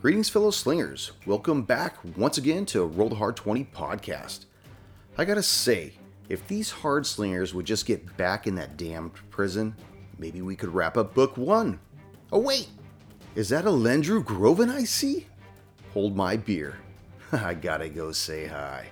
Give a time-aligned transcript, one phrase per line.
[0.00, 1.10] Greetings, fellow slingers.
[1.26, 4.44] Welcome back once again to Roll the Hard 20 podcast.
[5.16, 5.94] I gotta say,
[6.28, 9.74] if these hard slingers would just get back in that damned prison,
[10.16, 11.80] maybe we could wrap up book one.
[12.30, 12.68] Oh, wait!
[13.34, 15.26] Is that a Lendru Groven I see?
[15.94, 16.78] Hold my beer.
[17.32, 18.86] I gotta go say hi.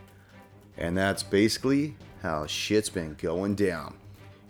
[0.77, 3.95] And that's basically how shit's been going down.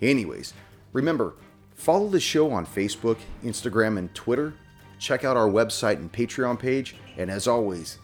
[0.01, 0.55] Anyways,
[0.95, 1.35] remember,
[1.75, 4.55] follow the show on Facebook, Instagram, and Twitter.
[4.99, 6.97] Check out our website and Patreon page.
[7.17, 7.99] And as always,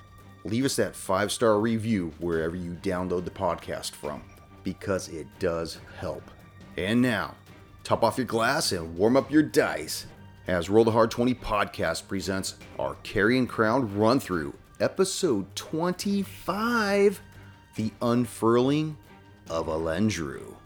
[0.45, 4.23] leave us that five star review wherever you download the podcast from,
[4.65, 6.23] because it does help.
[6.77, 7.35] And now,
[7.85, 10.07] top off your glass and warm up your dice
[10.47, 17.21] as Roll the Hard 20 podcast presents our Carrion Crown run through, episode 25
[17.77, 18.97] The Unfurling
[19.49, 20.57] of Alendru.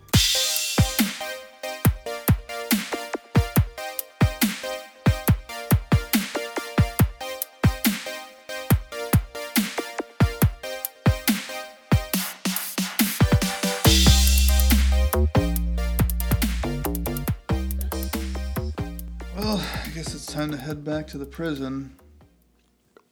[20.50, 21.96] Guess it's time to head back to the prison.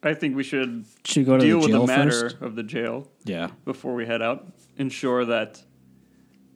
[0.02, 2.36] I think we should Should go to deal the with jail the matter first?
[2.42, 3.50] of the jail Yeah.
[3.64, 4.46] before we head out.
[4.76, 5.62] Ensure that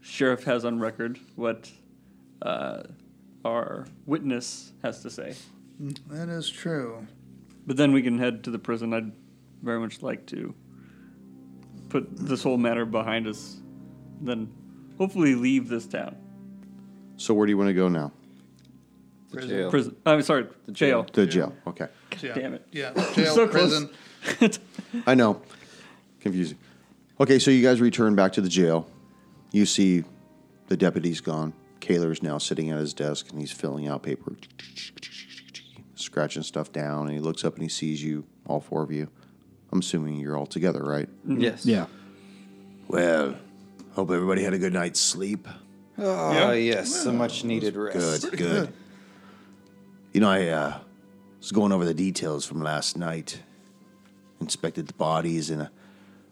[0.00, 1.70] sheriff has on record what
[2.42, 2.82] uh,
[3.44, 5.34] our witness has to say.
[6.08, 7.06] That is true.
[7.66, 8.92] But then we can head to the prison.
[8.92, 9.12] I'd
[9.62, 10.54] very much like to
[11.88, 13.60] put this whole matter behind us.
[14.20, 14.52] Then
[14.98, 16.16] hopefully leave this town.
[17.16, 18.12] So, where do you want to go now?
[19.32, 19.50] Prison.
[19.50, 19.70] jail.
[19.70, 19.96] Prison.
[20.06, 21.06] I'm sorry, the jail.
[21.12, 21.54] The jail.
[21.66, 21.88] Okay.
[22.22, 22.34] Yeah.
[22.34, 22.66] Damn it.
[22.72, 22.92] Yeah.
[23.14, 23.90] Jail, So prison.
[25.06, 25.40] I know.
[26.20, 26.58] Confusing.
[27.20, 28.88] Okay, so you guys return back to the jail.
[29.52, 30.04] You see
[30.66, 31.52] the deputy's gone.
[31.80, 34.36] Kaler is now sitting at his desk and he's filling out paper,
[35.94, 37.06] scratching stuff down.
[37.06, 39.08] And he looks up and he sees you, all four of you.
[39.70, 41.08] I'm assuming you're all together, right?
[41.26, 41.40] Mm-hmm.
[41.40, 41.66] Yes.
[41.66, 41.86] Yeah.
[42.88, 43.36] Well,
[43.92, 45.46] hope everybody had a good night's sleep.
[45.98, 46.94] Oh, yes.
[46.94, 48.30] So much needed rest.
[48.30, 48.72] Good, good.
[50.12, 50.78] You know, I uh,
[51.38, 53.40] was going over the details from last night,
[54.40, 55.68] inspected the bodies, and uh,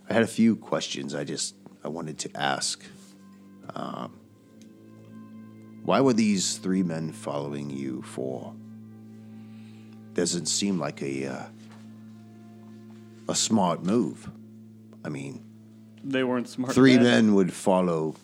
[0.08, 1.54] I had a few questions I just
[1.84, 2.82] I wanted to ask.
[3.74, 4.18] Um,
[5.84, 8.54] why were these three men following you for?
[10.14, 11.44] Doesn't seem like a uh,
[13.28, 14.30] a smart move.
[15.04, 15.44] I mean,
[16.02, 16.72] They weren't smart.
[16.74, 17.04] three men.
[17.04, 18.14] men would follow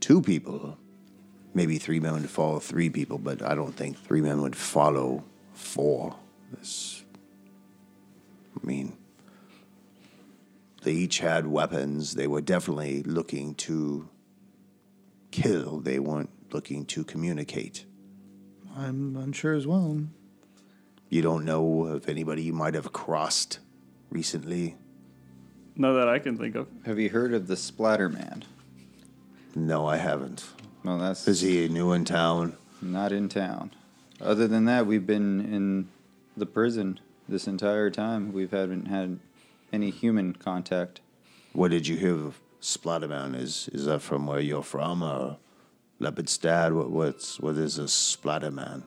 [0.00, 0.78] two people.
[1.54, 5.24] Maybe three men would follow three people, but I don't think three men would follow
[5.52, 6.16] four.
[6.52, 7.04] This,
[8.60, 8.96] I mean,
[10.82, 12.14] they each had weapons.
[12.14, 14.08] They were definitely looking to
[15.30, 15.78] kill.
[15.80, 17.84] They weren't looking to communicate.
[18.76, 20.00] I'm unsure as well.
[21.08, 23.60] You don't know if anybody you might have crossed
[24.10, 24.76] recently.
[25.76, 26.68] Not that I can think of.
[26.84, 28.44] Have you heard of the Splatter Man?
[29.54, 30.44] No, I haven't.
[30.84, 32.56] Well, that's Is he new in town?
[32.82, 33.70] not in town.
[34.20, 35.88] Other than that, we've been in
[36.36, 38.32] the prison this entire time.
[38.32, 39.18] We haven't had
[39.72, 41.00] any human contact.
[41.54, 43.34] What did you hear of Splatterman?
[43.34, 45.38] Is is that from where you're from, or
[46.00, 46.74] Lepidstadt?
[46.74, 48.82] What what's what is a Splatterman?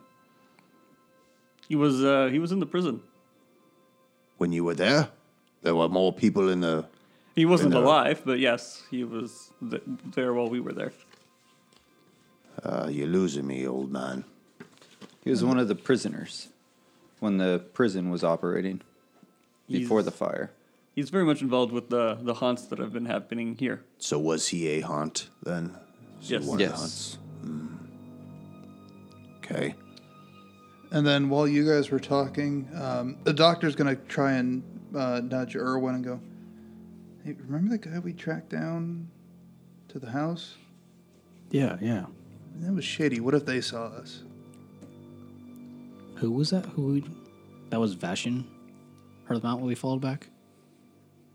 [1.68, 3.02] He was uh, he was in the prison.
[4.38, 5.08] When you were there,
[5.62, 6.86] there were more people in the.
[7.34, 9.82] He wasn't the- alive, but yes, he was th-
[10.14, 10.92] there while we were there.
[12.62, 14.24] Uh, you're losing me, old man.
[15.22, 16.48] He was one of the prisoners
[17.20, 18.80] when the prison was operating
[19.68, 20.50] before He's- the fire.
[20.94, 23.84] He's very much involved with the the haunts that have been happening here.
[23.98, 25.76] So was he a haunt then?
[26.18, 26.44] Was he Yes.
[26.44, 26.78] one of the Yes.
[26.80, 27.18] haunts?
[27.42, 27.66] Hmm.
[29.38, 29.74] Okay.
[30.90, 34.62] And then while you guys were talking, um, the doctor's going to try and
[34.96, 36.20] uh, nudge Irwin and go,
[37.24, 39.08] Hey, remember the guy we tracked down
[39.88, 40.56] to the house?
[41.50, 42.06] Yeah, yeah.
[42.58, 43.20] That was shady.
[43.20, 44.22] What if they saw us?
[46.16, 46.66] Who was that?
[46.66, 46.86] Who?
[46.94, 47.04] We,
[47.70, 48.44] that was Vashin.
[49.24, 50.28] Heard of the mountain we followed back?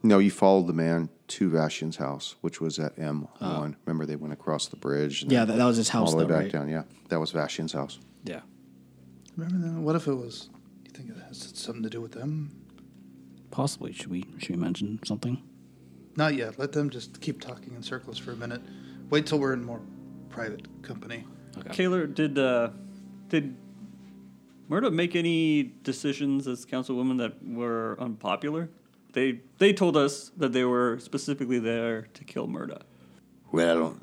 [0.01, 3.75] No, you followed the man to Vashian's house, which was at M1.
[3.85, 5.23] Remember, they went across the bridge.
[5.23, 6.51] and Yeah, that, that was his house, all the way though, back right?
[6.51, 6.67] down.
[6.69, 7.99] Yeah, that was Vashian's house.
[8.25, 8.41] Yeah.
[9.37, 9.79] Remember that?
[9.79, 10.49] What if it was?
[10.83, 12.51] You think it has something to do with them?
[13.51, 13.93] Possibly.
[13.93, 14.25] Should we?
[14.39, 15.41] Should we mention something?
[16.17, 16.59] Not yet.
[16.59, 18.61] Let them just keep talking in circles for a minute.
[19.09, 19.79] Wait till we're in more
[20.33, 21.25] private company.
[21.57, 21.69] Okay.
[21.71, 22.69] Kaler, did uh,
[23.29, 23.55] did
[24.69, 28.69] Murda make any decisions as councilwoman that were unpopular?
[29.13, 32.81] They they told us that they were specifically there to kill Murda.
[33.51, 33.99] Well,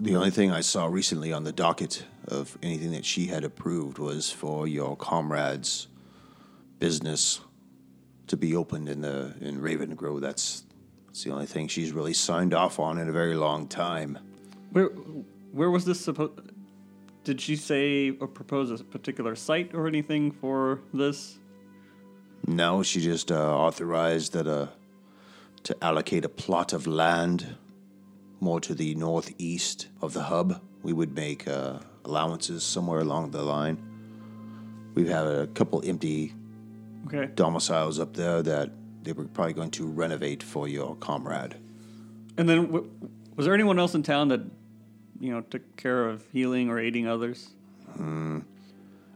[0.00, 3.98] the only thing I saw recently on the docket of anything that she had approved
[3.98, 5.88] was for your comrade's
[6.78, 7.40] business
[8.28, 10.22] to be opened in the in Raven Grove.
[10.22, 10.64] That's
[11.06, 14.18] that's the only thing she's really signed off on in a very long time.
[14.72, 14.86] Where
[15.52, 16.32] where was this supposed?
[17.24, 21.38] Did she say or propose a particular site or anything for this?
[22.46, 24.68] No, she just uh, authorized that uh,
[25.64, 27.56] to allocate a plot of land
[28.40, 30.60] more to the northeast of the hub.
[30.82, 33.76] We would make uh, allowances somewhere along the line.
[34.94, 36.34] We have had a couple empty
[37.06, 37.30] Okay.
[37.34, 38.70] domiciles up there that
[39.02, 41.56] they were probably going to renovate for your comrade.
[42.36, 42.90] And then w-
[43.36, 44.40] was there anyone else in town that
[45.20, 47.50] you know took care of healing or aiding others?
[47.98, 48.40] Uh,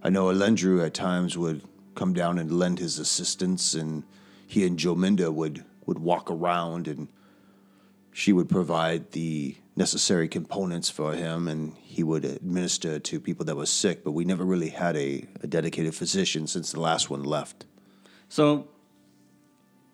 [0.02, 1.62] I know Alendru at times would
[1.94, 4.02] come down and lend his assistance, and
[4.46, 7.08] he and Jominda would, would walk around, and
[8.12, 13.56] she would provide the necessary components for him, and he would administer to people that
[13.56, 14.02] were sick.
[14.02, 17.66] But we never really had a, a dedicated physician since the last one left.
[18.28, 18.68] So,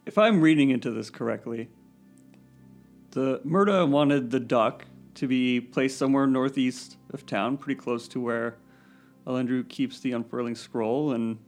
[0.06, 1.68] if I'm reading into this correctly,
[3.10, 4.86] the Murda wanted the dock
[5.18, 8.54] to be placed somewhere northeast of town, pretty close to where
[9.26, 11.38] Alendru keeps the unfurling scroll, and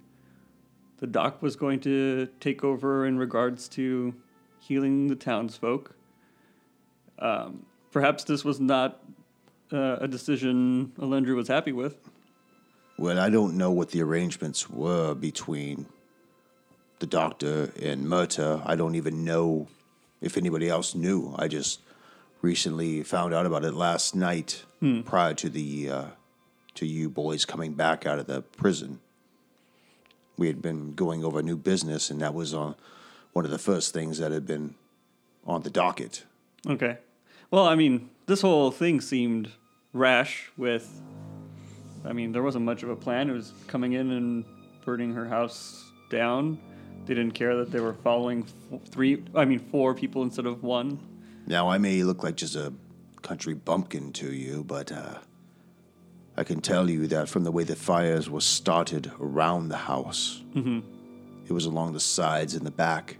[0.98, 4.12] the dock was going to take over in regards to
[4.58, 5.94] healing the townsfolk.
[7.20, 9.02] Um, perhaps this was not
[9.72, 11.96] uh, a decision Alendru was happy with.
[12.98, 15.86] Well, I don't know what the arrangements were between
[16.98, 18.62] the doctor and Murta.
[18.66, 19.68] I don't even know
[20.20, 21.34] if anybody else knew.
[21.38, 21.80] I just
[22.42, 24.64] recently found out about it last night,
[25.04, 26.04] prior to the uh,
[26.74, 29.00] to you boys coming back out of the prison.
[30.38, 32.74] We had been going over new business, and that was on
[33.32, 34.74] one of the first things that had been
[35.46, 36.24] on the docket.
[36.66, 36.96] Okay.
[37.50, 39.50] Well, I mean, this whole thing seemed
[39.92, 41.02] rash with.
[42.04, 43.28] I mean, there wasn't much of a plan.
[43.28, 44.44] It was coming in and
[44.86, 46.58] burning her house down.
[47.04, 50.62] They didn't care that they were following f- three, I mean, four people instead of
[50.62, 50.98] one.
[51.46, 52.72] Now, I may look like just a
[53.22, 55.18] country bumpkin to you, but uh,
[56.36, 60.42] I can tell you that from the way the fires were started around the house,
[60.54, 60.80] mm-hmm.
[61.46, 63.18] it was along the sides and the back,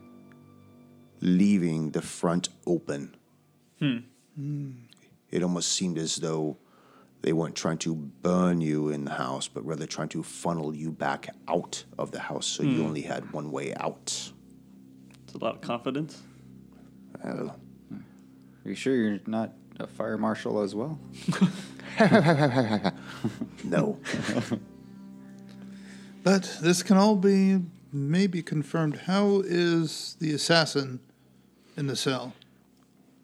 [1.20, 3.17] leaving the front open.
[3.78, 3.99] Hmm.
[4.37, 4.70] Hmm.
[5.31, 6.56] It almost seemed as though
[7.23, 10.90] they weren't trying to burn you in the house, but rather trying to funnel you
[10.90, 12.87] back out of the house so you hmm.
[12.87, 14.32] only had one way out.
[15.25, 16.23] It's a lot of confidence.
[17.23, 17.56] Well,
[18.65, 20.99] Are you sure you're not a fire marshal as well?
[23.65, 23.99] no.
[26.23, 27.61] But this can all be
[27.93, 28.97] maybe confirmed.
[28.97, 31.01] How is the assassin
[31.77, 32.35] in the cell?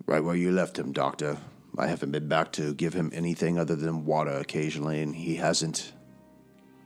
[0.07, 1.37] Right where you left him, Doctor.
[1.79, 5.93] I haven't been back to give him anything other than water occasionally, and he hasn't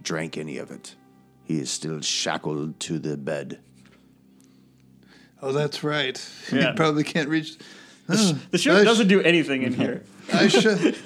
[0.02, 0.96] drank any of it.
[1.44, 3.60] He is still shackled to the bed.
[5.42, 6.20] Oh, that's right.
[6.52, 6.70] Yeah.
[6.70, 7.56] You probably can't reach.
[8.12, 10.02] Oh, The sheriff I doesn't do anything in here.
[10.32, 10.96] I should.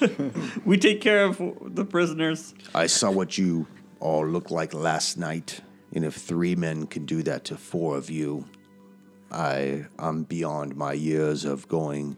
[0.64, 1.40] We take care of
[1.74, 2.54] the prisoners.
[2.74, 3.66] I saw what you
[4.00, 5.60] all looked like last night,
[5.94, 8.44] and if three men can do that to four of you,
[9.30, 12.16] I am beyond my years of going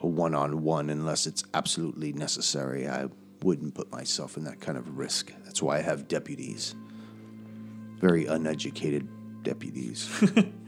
[0.00, 2.88] one on one unless it's absolutely necessary.
[2.88, 3.08] I
[3.42, 5.32] wouldn't put myself in that kind of risk.
[5.44, 6.74] That's why I have deputies.
[8.00, 9.08] Very uneducated
[9.42, 10.08] deputies.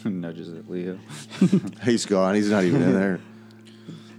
[0.04, 0.98] Nudges at Leo.
[1.84, 2.34] He's gone.
[2.34, 3.20] He's not even in there.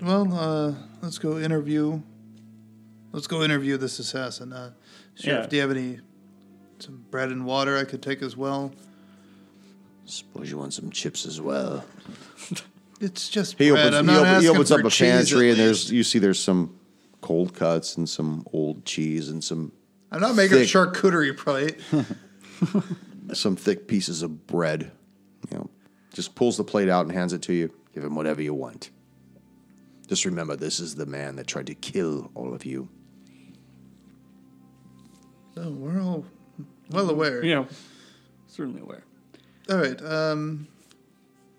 [0.02, 0.74] Well, uh,
[1.04, 2.02] let's go interview.
[3.12, 4.52] Let's go interview this assassin.
[4.52, 4.72] Uh,
[5.14, 5.48] Sheriff, Yeah.
[5.48, 6.00] do you have any
[6.80, 8.72] some bread and water I could take as well?
[10.06, 11.86] Suppose you want some chips as well.
[13.00, 13.94] It's just He bread.
[13.94, 15.60] opens, I'm he, not op- he asking opens for up a cheese, pantry at and
[15.68, 16.80] there's you see there's some
[17.22, 19.72] cold cuts and some old cheese and some
[20.12, 21.78] I'm not making thick- a charcuterie plate.
[23.34, 24.92] some thick pieces of bread.
[26.12, 27.72] You know, just pulls the plate out and hands it to you.
[27.94, 28.90] Give him whatever you want.
[30.08, 32.90] Just remember, this is the man that tried to kill all of you.
[35.56, 36.26] so we're all
[36.92, 37.44] well aware.
[37.44, 37.66] Yeah,
[38.48, 39.04] certainly aware.
[39.70, 40.02] All right.
[40.04, 40.68] Um,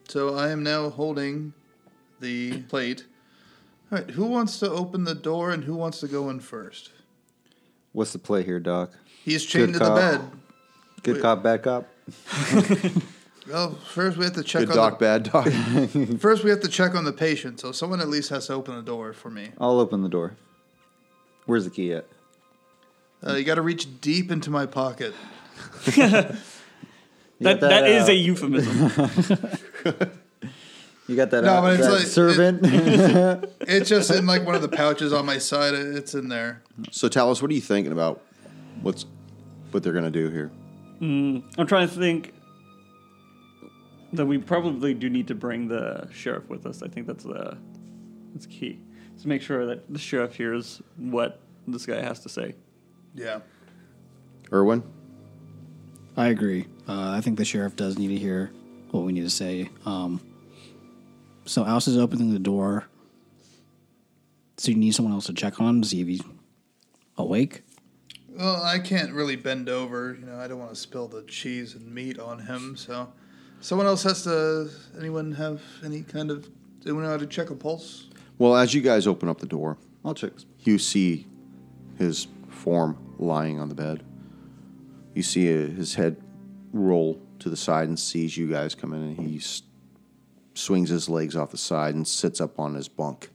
[0.08, 1.54] so I am now holding
[2.20, 3.06] the plate.
[3.90, 4.10] All right.
[4.10, 6.90] Who wants to open the door and who wants to go in first?
[7.92, 8.92] What's the play here, Doc?
[9.24, 9.96] He's chained Good to the cop.
[9.96, 10.20] bed.
[11.02, 11.22] Good Wait.
[11.22, 11.88] cop, bad cop.
[13.52, 16.18] Well, first we have to check Good on doc, the, bad doc.
[16.20, 17.60] first we have to check on the patient.
[17.60, 19.50] So someone at least has to open the door for me.
[19.60, 20.36] I'll open the door.
[21.44, 22.06] Where's the key at?
[23.24, 25.14] Uh, you got to reach deep into my pocket.
[27.38, 28.88] You That, that is a euphemism.
[31.08, 32.60] You got that, No, uh, but it's that like- servant?
[33.62, 35.74] It's just in like one of the pouches on my side.
[35.74, 36.62] It's in there.
[36.92, 38.22] so, tell us, what are you thinking about?
[38.82, 39.06] What's
[39.72, 40.52] what they're gonna do here?
[41.00, 42.32] I'm trying to think.
[44.12, 46.82] Then we probably do need to bring the sheriff with us.
[46.82, 47.56] I think that's the
[48.32, 48.80] that's key.
[49.20, 52.54] To make sure that the sheriff hears what this guy has to say.
[53.14, 53.40] Yeah.
[54.52, 54.82] Irwin?
[56.16, 56.66] I agree.
[56.88, 58.52] Uh, I think the sheriff does need to hear
[58.90, 59.70] what we need to say.
[59.86, 60.20] Um,
[61.44, 62.86] so Alice is opening the door.
[64.58, 66.22] So you need someone else to check on him to see if he's
[67.16, 67.62] awake.
[68.28, 70.16] Well, I can't really bend over.
[70.18, 72.76] You know, I don't want to spill the cheese and meat on him.
[72.76, 73.12] So,
[73.62, 74.68] someone else has to.
[74.98, 76.48] Anyone have any kind of?
[76.84, 78.08] Anyone know how to check a pulse?
[78.38, 80.32] Well, as you guys open up the door, I'll check.
[80.60, 81.26] you see
[81.96, 84.02] his form lying on the bed.
[85.14, 86.16] You see uh his head
[86.72, 89.62] roll to the side and sees you guys come in, and he s-
[90.54, 93.30] swings his legs off the side and sits up on his bunk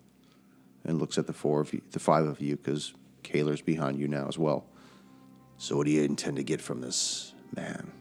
[0.84, 2.93] and looks at the four of you, the five of you, because
[3.24, 4.65] Kaler's behind you now as well.
[5.57, 7.91] So, what do you intend to get from this man?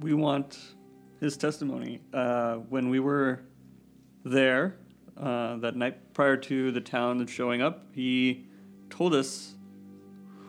[0.00, 0.58] We want
[1.20, 2.00] his testimony.
[2.12, 3.42] Uh, when we were
[4.24, 4.76] there
[5.16, 8.46] uh, that night prior to the town showing up, he
[8.90, 9.54] told us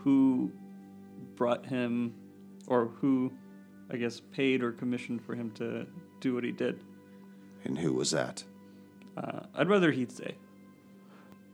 [0.04, 0.52] who
[1.36, 2.14] brought him,
[2.68, 3.32] or who,
[3.92, 5.86] I guess, paid or commissioned for him to
[6.20, 6.84] do what he did.
[7.64, 8.44] And who was that?
[9.16, 10.36] Uh, I'd rather he'd say.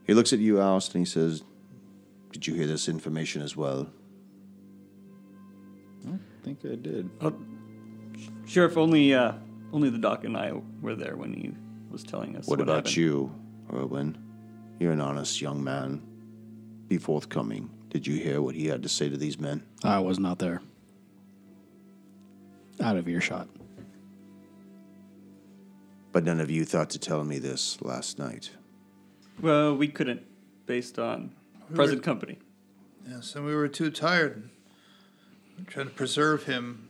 [0.06, 1.44] He looks at you, Alice, and he says,
[2.32, 3.90] Did you hear this information as well?
[6.08, 7.10] I think I did.
[7.22, 7.34] Oh,
[8.46, 9.34] Sheriff, only uh,
[9.72, 11.52] only the doc and I were there when he
[11.90, 12.48] was telling us.
[12.48, 12.98] What, about happened.
[12.98, 13.36] you,
[13.74, 14.18] Erwin?
[14.80, 16.02] You're an honest young man.
[16.88, 17.70] Be forthcoming.
[17.90, 19.64] Did you hear what he had to say to these men?
[19.84, 20.62] I was not there.
[22.82, 23.48] Out of earshot.
[26.12, 28.52] But none of you thought to tell me this last night.
[29.42, 30.22] Well, we couldn't,
[30.66, 31.32] based on
[31.74, 32.40] present company.
[33.08, 34.50] Yes, and we were too tired.
[35.58, 36.90] We're trying to preserve him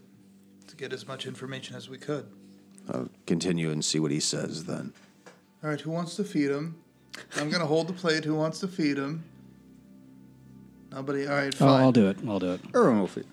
[0.74, 2.26] to get as much information as we could.
[2.92, 4.92] I'll continue and see what he says then.
[5.64, 6.76] All right, who wants to feed him?
[7.38, 8.26] I'm gonna hold the plate.
[8.26, 9.24] Who wants to feed him?
[10.92, 11.28] Nobody.
[11.28, 11.82] All right, Oh, fine.
[11.82, 12.18] I'll do it.
[12.28, 12.62] I'll do it.
[12.76, 13.26] Erwin will feed.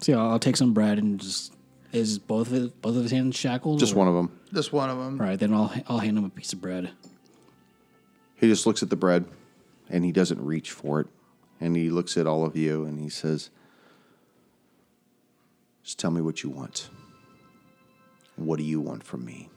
[0.00, 1.52] See, I'll, I'll take some bread and just
[1.92, 3.80] is both of it, both of his hands shackled.
[3.80, 4.38] just or- one of them.
[4.54, 5.20] Just one of them.
[5.20, 6.90] All right, then I'll I'll hand him a piece of bread.
[8.36, 9.24] He just looks at the bread
[9.90, 11.08] and he doesn't reach for it.
[11.60, 13.50] And he looks at all of you and he says,
[15.88, 16.90] Just tell me what you want.
[18.36, 19.48] What do you want from me?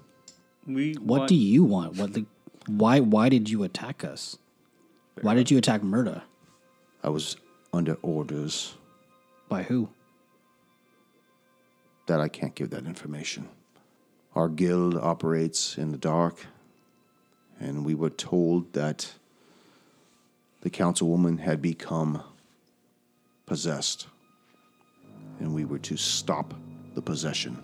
[0.65, 1.97] We What want, do you want?
[1.97, 2.25] What the?
[2.67, 4.37] Why why did you attack us?
[5.21, 6.21] Why did you attack Murda?
[7.03, 7.35] I was
[7.73, 8.77] under orders
[9.49, 9.89] By who?
[12.05, 13.49] that I can't give that information.
[14.33, 16.45] Our guild operates in the dark,
[17.59, 19.15] and we were told that
[20.61, 22.23] the councilwoman had become
[23.45, 24.07] possessed,
[25.41, 26.53] and we were to stop
[26.95, 27.57] the possession.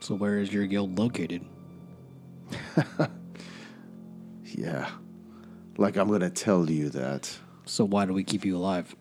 [0.00, 1.44] So where is your guild located?
[4.54, 4.90] Yeah.
[5.78, 7.30] Like I'm going to tell you that.
[7.64, 8.94] So why do we keep you alive?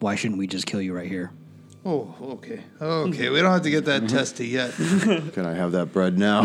[0.00, 1.30] Why shouldn't we just kill you right here?
[1.86, 2.62] Oh, okay.
[2.80, 4.16] Okay, we don't have to get that mm-hmm.
[4.16, 4.72] testy yet.
[5.34, 6.40] Can I have that bread now?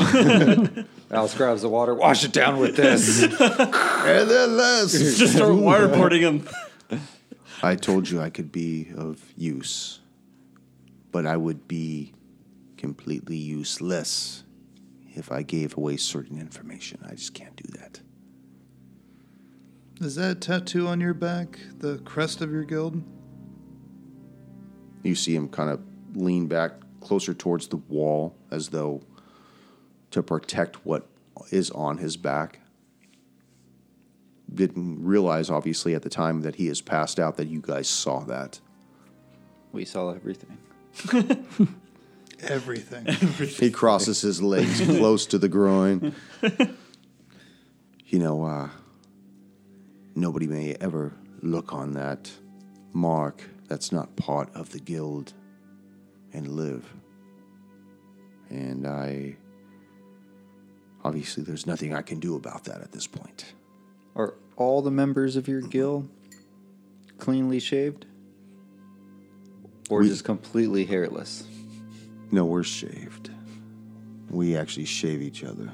[1.12, 1.96] Alice grabs the water.
[1.96, 3.24] Wash it down with this.
[3.24, 4.92] and then last.
[4.92, 7.02] just start waterboarding him.
[7.62, 10.00] I told you I could be of use,
[11.12, 12.14] but I would be
[12.78, 14.44] completely useless
[15.16, 17.00] if I gave away certain information.
[17.06, 18.00] I just can't do that.
[20.00, 23.04] Is that tattoo on your back the crest of your guild?
[25.04, 25.82] You see him kind of
[26.16, 29.02] lean back closer towards the wall as though
[30.12, 31.08] to protect what
[31.52, 32.59] is on his back.
[34.54, 38.22] Didn't realize, obviously, at the time that he has passed out that you guys saw
[38.22, 38.60] that.
[39.72, 40.58] we saw everything.
[42.42, 43.06] Everything.
[43.48, 46.16] He crosses his legs close to the groin.
[48.06, 48.70] You know, uh,
[50.16, 52.32] nobody may ever look on that
[52.94, 55.34] mark that's not part of the guild
[56.34, 56.86] and live.
[58.50, 59.36] And I.
[61.04, 63.54] Obviously, there's nothing I can do about that at this point.
[64.16, 66.10] Are all the members of your guild
[67.18, 68.06] cleanly shaved?
[69.90, 71.44] Or We- just completely hairless?
[72.32, 73.32] No, we're shaved.
[74.30, 75.72] We actually shave each other.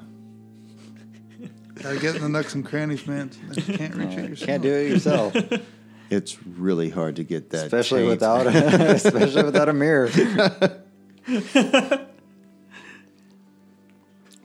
[1.81, 3.31] Gotta get in the nooks and crannies, man.
[3.53, 4.47] You can't reach it yourself.
[4.47, 5.35] Can't do it yourself,
[6.09, 7.65] It's really hard to get that.
[7.65, 8.09] especially change.
[8.11, 10.07] without a, especially without a mirror.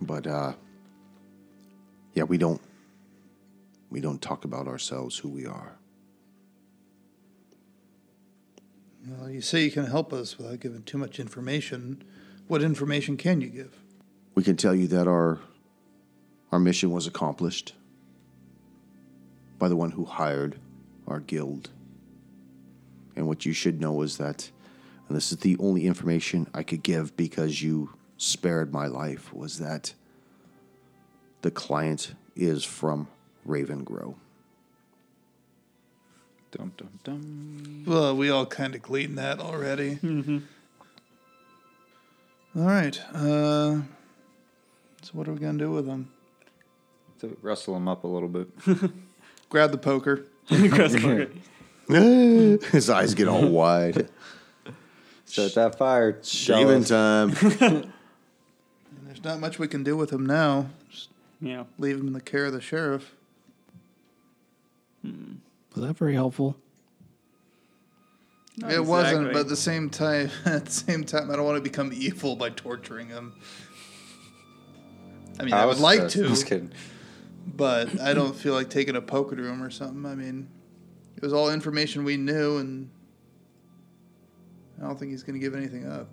[0.02, 0.52] But uh,
[2.14, 2.60] yeah, we don't.
[3.90, 5.76] We don't talk about ourselves, who we are.
[9.06, 12.04] Well, you say you can help us without giving too much information.
[12.46, 13.76] What information can you give?
[14.34, 15.40] We can tell you that our
[16.52, 17.74] our mission was accomplished
[19.58, 20.58] by the one who hired
[21.06, 21.70] our guild.
[23.14, 24.50] And what you should know is that
[25.10, 29.58] and this is the only information I could give because you spared my life was
[29.58, 29.92] that
[31.42, 33.08] the client is from
[33.50, 34.14] Ravengro.
[36.52, 37.84] Dum dum dum.
[37.86, 39.96] Well, we all kind of gleaned that already.
[39.96, 40.38] Mm-hmm.
[42.56, 43.00] All right.
[43.14, 43.82] Uh,
[45.02, 46.10] so what are we gonna do with them?
[47.20, 48.48] To rustle him up a little bit.
[49.48, 50.26] Grab the poker.
[50.52, 51.28] Okay.
[52.70, 54.08] His eyes get all wide.
[55.24, 56.18] Set that fire.
[56.22, 56.88] Shaving Jealous.
[56.88, 57.30] time.
[57.60, 57.92] And
[59.06, 60.70] there's not much we can do with him now.
[60.88, 61.08] Just
[61.40, 61.64] yeah.
[61.78, 63.14] leave him in the care of the sheriff.
[65.74, 66.56] Was that very helpful?
[68.56, 71.56] Not it wasn't, but at the same time, at the same time, I don't want
[71.56, 73.34] to become evil by torturing him.
[75.38, 76.72] I mean, I, would was- like uh, to, Just kidding.
[77.46, 80.04] but I don't feel like taking a poker to him or something.
[80.04, 80.48] I mean,
[81.16, 82.90] it was all information we knew, and
[84.78, 86.08] I don't think he's going to give anything up.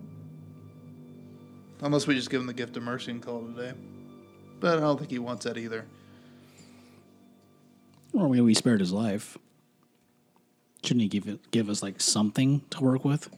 [1.81, 3.77] Unless we just give him the gift of mercy and call it a day.
[4.59, 5.85] But I don't think he wants that either.
[8.13, 9.37] Or we, we spared his life.
[10.83, 13.29] Shouldn't he give it, give us like something to work with?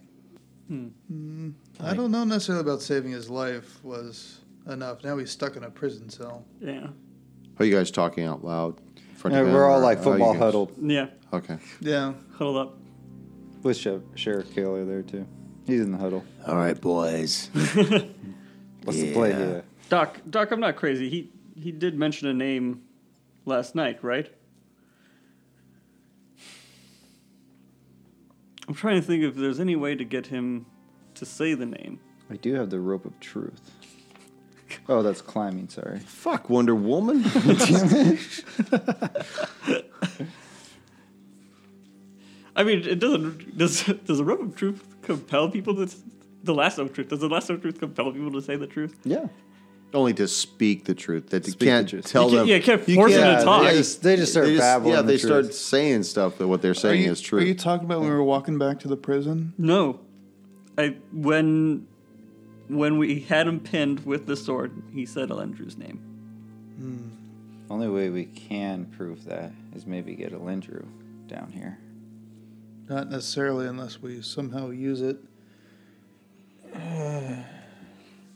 [0.68, 1.50] Hmm.
[1.80, 5.04] I don't know necessarily about saving his life was enough.
[5.04, 6.46] Now he's stuck in a prison cell.
[6.62, 6.88] Yeah.
[7.58, 8.78] Are you guys talking out loud?
[8.96, 11.08] in front Yeah, of him, we're all or like how you football guys- huddled Yeah.
[11.34, 11.58] Okay.
[11.82, 12.14] Yeah.
[12.34, 12.78] Huddled up.
[13.64, 15.26] with Sheriff, Sheriff Kaler there too.
[15.66, 16.24] He's in the huddle.
[16.48, 17.50] All right, boys.
[18.84, 19.38] What's the play Yeah.
[19.38, 19.64] here?
[19.90, 21.10] Doc, Doc, I'm not crazy.
[21.10, 22.84] He he did mention a name
[23.46, 24.32] last night, right?
[28.70, 30.68] I'm trying to think if there's any way to get him
[31.16, 32.00] to say the name.
[32.30, 33.72] I do have the rope of truth.
[34.88, 35.70] Oh, that's climbing.
[35.70, 35.98] Sorry.
[35.98, 37.24] Fuck Wonder Woman.
[42.56, 43.58] I mean, it doesn't.
[43.58, 45.92] Does does the rope of truth compel people to
[46.44, 47.10] the lasso of truth?
[47.10, 48.96] Does the lasso of truth compel people to say the truth?
[49.04, 49.30] Yeah.
[49.92, 51.30] Only to speak the truth.
[51.32, 52.06] That you the can't truth.
[52.06, 52.48] tell You can't- them.
[52.48, 53.64] yeah, you can't force them to talk.
[53.66, 54.94] They just, they just start They just- babbling.
[54.94, 55.30] yeah, the they truth.
[55.46, 57.40] start saying stuff that what they're Are saying you, is true.
[57.40, 59.54] are you talking about when we were walking back to the prison?
[59.58, 60.00] No,
[60.78, 61.88] I when
[62.68, 65.98] when we had him pinned with the sword, he said Alendru's name.
[66.78, 67.74] Hmm.
[67.74, 70.86] Only way we can prove that is maybe get a Lindrew
[71.28, 71.80] down here.
[72.88, 75.18] Not necessarily unless we somehow use it.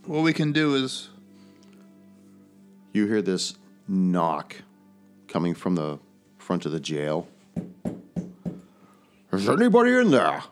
[0.06, 1.10] what we can do is
[2.94, 3.56] you hear this
[3.88, 4.56] knock
[5.28, 6.00] coming from the
[6.38, 7.28] front of the jail.
[9.32, 10.44] Is anybody in there?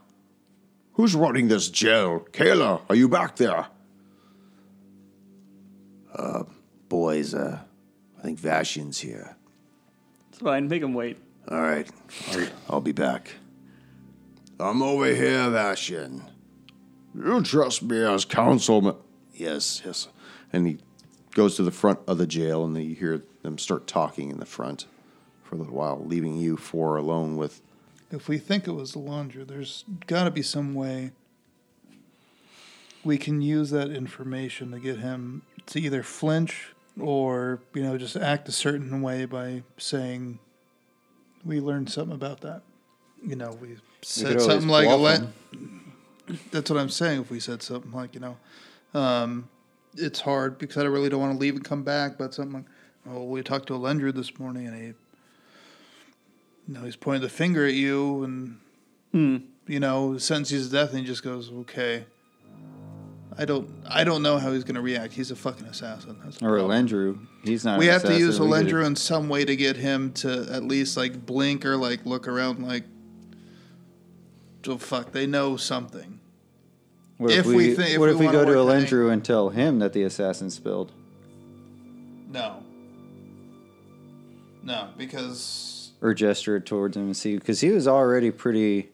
[0.94, 2.20] Who's running this jail?
[2.32, 3.68] Kaler, are you back there?
[6.14, 6.44] Uh,
[6.90, 7.60] boys, uh,
[8.18, 9.36] I think Vashian's here.
[10.30, 10.68] It's fine.
[10.68, 11.18] Make him wait.
[11.48, 11.90] All right,
[12.32, 13.32] I'll, I'll be back.
[14.60, 16.24] I'm over here, Vashian.
[17.16, 18.96] You trust me as councilman?
[19.34, 20.08] Yes, yes.
[20.54, 20.78] And he
[21.34, 24.40] goes to the front of the jail, and then you hear them start talking in
[24.40, 24.86] the front
[25.44, 27.62] for a little while, leaving you four alone with.
[28.12, 31.12] if we think it was the laundry, there's got to be some way
[33.04, 38.16] we can use that information to get him to either flinch or you know just
[38.16, 40.38] act a certain way by saying
[41.44, 42.62] we learned something about that.
[43.26, 47.22] You know, we said something like a bluff le- That's what I'm saying.
[47.22, 48.38] If we said something like, you know,
[48.94, 49.50] um,
[49.96, 52.18] it's hard because I really don't want to leave and come back.
[52.18, 52.66] But something like,
[53.16, 54.96] oh, we talked to a lender this morning, and he, you
[56.68, 58.58] know, he's pointing the finger at you, and
[59.12, 59.38] Hmm.
[59.68, 62.06] you know, sentences to death, and he just goes, okay.
[63.38, 65.14] I don't, I don't know how he's going to react.
[65.14, 66.20] He's a fucking assassin.
[66.24, 67.30] That's Or a problem.
[67.44, 67.80] He's not.
[67.80, 68.46] We have to use could-
[68.86, 72.62] in some way to get him to at least like blink or like look around,
[72.66, 72.84] like,
[74.68, 76.20] oh fuck, they know something.
[77.22, 78.68] What if if we we, thi- if what we if we wanna go to work
[78.80, 80.92] that Alendru and tell him that the assassin spilled?
[82.32, 82.64] No.
[84.64, 88.90] No, because or gesture towards him and see because he was already pretty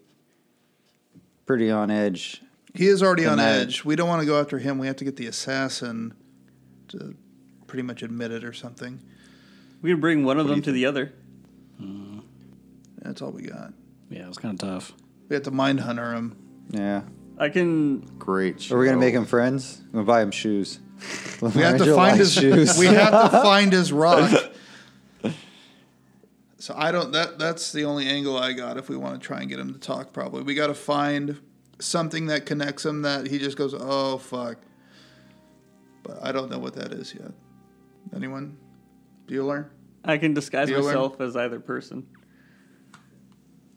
[1.46, 2.42] pretty on edge
[2.74, 3.86] he is already on man- edge.
[3.86, 4.78] We don't want to go after him.
[4.78, 6.14] We have to get the assassin
[6.90, 7.16] to
[7.66, 9.00] pretty much admit it or something.
[9.82, 11.14] We can bring one of them to the other.
[13.02, 13.72] That's all we got.
[14.10, 14.92] Yeah, it's kind of tough.
[15.30, 16.36] We have to mind hunter him.
[16.72, 17.04] yeah
[17.38, 18.00] I can.
[18.18, 18.72] Great.
[18.72, 20.80] are we gonna make him friends we'll buy him shoes
[21.42, 22.34] We have to find his.
[22.34, 24.52] shoes We have to find his rock.
[26.60, 27.12] So I don't.
[27.12, 28.78] That that's the only angle I got.
[28.78, 31.40] If we want to try and get him to talk, probably we got to find
[31.80, 34.58] something that connects him that he just goes, "Oh fuck."
[36.04, 37.32] But I don't know what that is yet.
[38.16, 38.58] Anyone?
[39.28, 39.68] Bueller?
[40.04, 40.84] I can disguise Bueller?
[40.86, 42.08] myself as either person.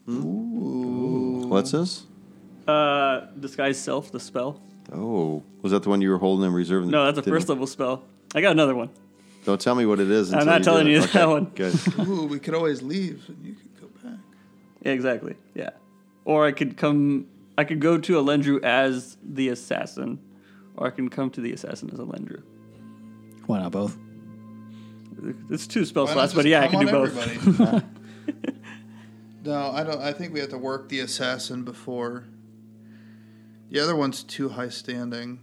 [0.09, 1.45] Ooh.
[1.47, 2.05] What's this?
[2.71, 4.61] Uh, disguise self, the spell.
[4.93, 6.85] Oh, was that the one you were holding in reserve?
[6.87, 8.03] No, that's a Didn't- first level spell.
[8.33, 8.89] I got another one.
[9.45, 10.31] Don't tell me what it is.
[10.33, 10.91] I'm until not do telling it.
[10.91, 11.45] you Okay, that one.
[11.55, 11.73] Good.
[12.07, 14.19] Ooh, we could always leave and you could go back.
[14.83, 15.35] Yeah, exactly.
[15.55, 15.71] Yeah.
[16.25, 17.25] Or I could come.
[17.57, 20.19] I could go to Alendru as the assassin,
[20.77, 22.41] or I can come to the assassin as Alendru.
[23.47, 23.97] Why not both?
[25.49, 27.17] It's two spell Why not slots, but yeah, I come can do on both.
[27.17, 27.85] everybody?
[29.43, 30.01] no, I don't.
[30.01, 32.25] I think we have to work the assassin before.
[33.71, 35.39] The other one's too high standing.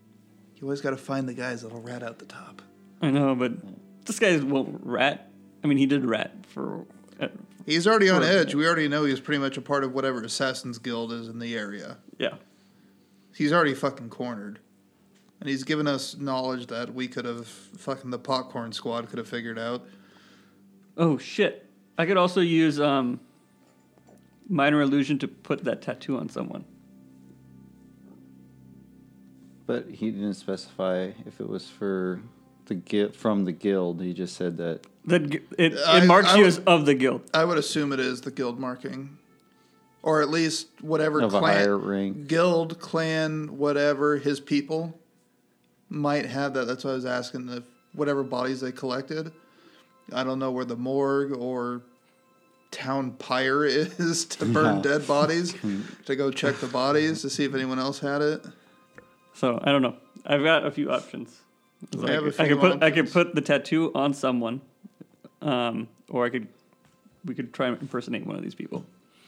[0.56, 2.62] You always got to find the guys that'll rat out the top.
[3.00, 3.52] I know, but
[4.04, 5.30] this guy won't rat.
[5.64, 6.84] I mean, he did rat for.
[7.20, 7.28] Uh,
[7.64, 8.54] He's already on edge.
[8.54, 11.56] We already know he's pretty much a part of whatever Assassin's Guild is in the
[11.56, 11.98] area.
[12.18, 12.34] yeah.
[13.34, 14.58] He's already fucking cornered.
[15.40, 19.28] And he's given us knowledge that we could have, fucking the popcorn squad could have
[19.28, 19.86] figured out.
[20.96, 21.64] Oh shit!
[21.96, 23.20] I could also use um,
[24.48, 26.64] minor illusion to put that tattoo on someone.
[29.68, 32.22] But he didn't specify if it was for
[32.66, 34.00] the guild from the guild.
[34.00, 36.94] He just said that That g- it, I- marks I you would- as of the
[36.94, 37.20] guild.
[37.34, 39.18] I would assume it is the guild marking.
[40.02, 42.28] Or at least whatever of a clan, higher rank.
[42.28, 44.98] guild, clan, whatever, his people
[45.90, 46.66] might have that.
[46.66, 49.32] That's why I was asking if whatever bodies they collected.
[50.14, 51.82] I don't know where the morgue or
[52.70, 54.82] town pyre is to burn Yeah.
[54.82, 55.54] dead bodies,
[56.06, 58.46] to go check the bodies to see if anyone else had it.
[59.38, 59.94] So I don't know.
[60.26, 61.40] I've got a few options.
[61.96, 64.62] I I, have a could, I could put I could put the tattoo on someone,
[65.40, 66.48] um, or I could
[67.24, 68.84] we could try and impersonate one of these people.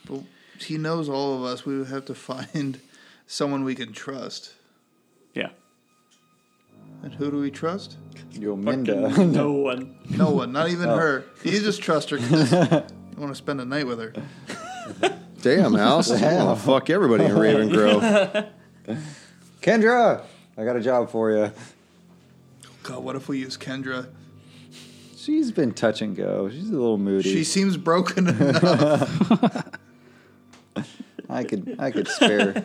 [0.08, 0.22] But
[0.58, 1.64] he knows all of us.
[1.64, 2.80] We would have to find
[3.28, 4.54] someone we can trust.
[5.32, 5.50] Yeah.
[7.04, 7.96] And who do we trust?
[8.32, 9.10] Yominda.
[9.10, 9.96] Fucking no one.
[10.08, 11.24] No one, not even her.
[11.44, 14.12] You just trust her 'cause you want to spend a night with her.
[15.40, 16.10] Damn, Alice.
[16.10, 18.46] Oh, fuck everybody in Raven Grove.
[19.60, 20.22] Kendra,
[20.56, 21.52] I got a job for you.
[22.82, 24.08] God, what if we use Kendra?
[25.16, 26.48] She's been touch and go.
[26.48, 27.30] She's a little moody.
[27.30, 29.78] She seems broken enough.
[31.28, 32.64] I could I could spare.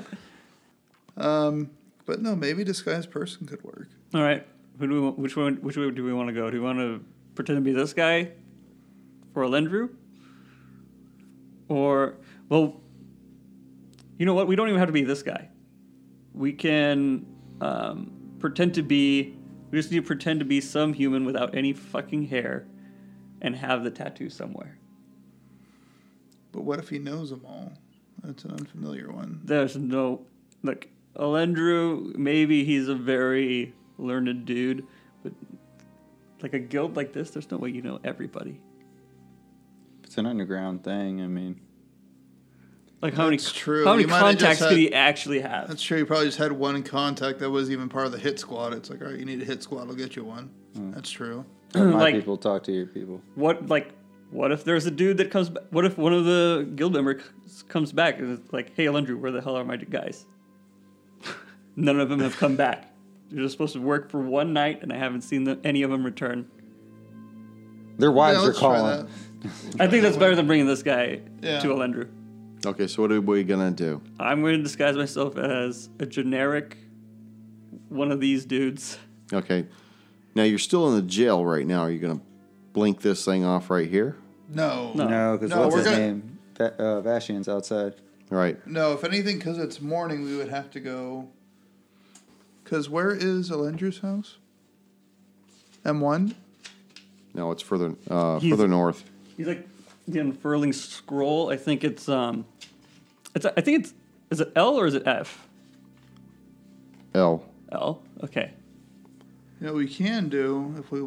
[1.17, 1.69] Um,
[2.05, 3.89] but no, maybe disguised person could work.
[4.13, 4.45] All right.
[4.79, 5.55] Who do we want, which one?
[5.57, 6.49] Which way do we want to go?
[6.49, 7.03] Do we want to
[7.35, 8.31] pretend to be this guy
[9.33, 9.89] for Alendru,
[11.67, 12.15] or
[12.49, 12.81] well,
[14.17, 14.47] you know what?
[14.47, 15.49] We don't even have to be this guy.
[16.35, 17.25] We can
[17.61, 19.37] um, pretend to be.
[19.71, 22.67] We just need to pretend to be some human without any fucking hair,
[23.41, 24.77] and have the tattoo somewhere.
[26.51, 27.73] But what if he knows them all?
[28.23, 29.41] That's an unfamiliar one.
[29.43, 30.25] There's no
[30.63, 32.15] like Alendru.
[32.15, 34.85] Maybe he's a very learned dude,
[35.23, 35.33] but
[36.41, 38.59] like a guild like this, there's no way you know everybody.
[40.03, 41.21] It's an underground thing.
[41.21, 41.59] I mean,
[43.05, 43.85] Like how many That's true.
[43.85, 45.67] how many You might have contacts had- could he actually have?
[45.67, 45.97] That's true.
[45.99, 48.73] He probably just had one contact that was even part of the hit squad.
[48.73, 49.87] It's like, all right, you need a hit squad.
[49.87, 50.49] I'll get you one.
[50.75, 50.91] Hmm.
[50.91, 51.45] That's true.
[51.75, 53.21] my Like- people talk to your people.
[53.35, 53.93] What like
[54.31, 55.49] what if there's a dude that comes?
[55.49, 57.21] ba- What if one of the guild members
[57.69, 60.25] comes back and it's like, "Hey, Alendru, where the hell are my guys?"
[61.75, 62.91] None of them have come back.
[63.29, 65.91] They're just supposed to work for one night, and I haven't seen the, any of
[65.91, 66.47] them return.
[67.97, 69.07] Their wives Yeah, are let's try calling.
[69.79, 71.59] I think that's better than bringing this guy Yeah.
[71.59, 72.07] to Alendru.
[72.65, 74.01] Okay, so what are we gonna do?
[74.19, 76.77] I'm going to disguise myself as a generic
[77.89, 78.97] one of these dudes.
[79.31, 79.65] Okay,
[80.33, 81.81] now you're still in the jail right now.
[81.81, 82.21] Are you gonna
[82.73, 84.15] blink this thing off right here?
[84.49, 84.91] No.
[84.93, 85.07] No.
[85.07, 86.37] No, because No, what's we're his gonna- name?
[86.57, 87.93] Va- uh, Vashian's outside.
[88.31, 88.65] All right.
[88.65, 91.27] No, if anything, because it's morning, we would have to go.
[92.63, 94.37] Because where is Alendru's house?
[95.85, 96.33] M1?
[97.33, 99.03] No, it's further uh, He's- further north.
[99.37, 99.67] He's like
[100.07, 101.49] the unfurling scroll.
[101.51, 102.45] I think it's um,
[103.33, 103.93] it's I think it's
[104.31, 105.47] is it L or is it F?
[107.13, 107.45] L.
[107.71, 108.01] L.
[108.23, 108.51] Okay.
[109.61, 111.01] You know, we can do if we.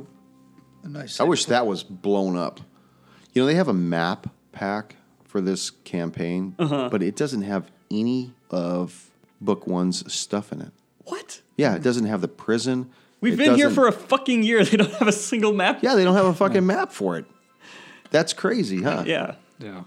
[0.84, 1.20] A nice.
[1.20, 2.61] I wish that was blown up.
[3.32, 6.88] You know, they have a map pack for this campaign, Uh-huh.
[6.90, 10.72] but it doesn't have any of Book One's stuff in it.
[11.04, 11.42] What?
[11.56, 12.90] Yeah, it doesn't have the prison.
[13.20, 14.64] We've It been here for a fucking year.
[14.64, 15.80] They don't have a single map.
[15.82, 17.26] Yeah, they don't have a fucking map for it.
[18.10, 19.04] That's crazy, huh?
[19.06, 19.34] Yeah.
[19.58, 19.82] Yeah.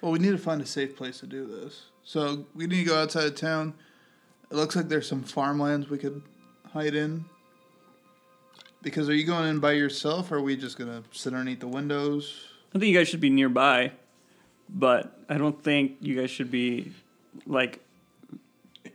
[0.00, 1.84] Well, we need to find a safe place to do this.
[2.04, 3.74] So we need to go outside of town.
[4.50, 6.22] It looks like there's some farmlands we could
[6.72, 7.24] hide in.
[8.82, 11.68] Because are you going in by yourself, or are we just gonna sit underneath the
[11.68, 12.46] windows?
[12.74, 13.92] I think you guys should be nearby,
[14.68, 16.92] but I don't think you guys should be
[17.46, 17.80] like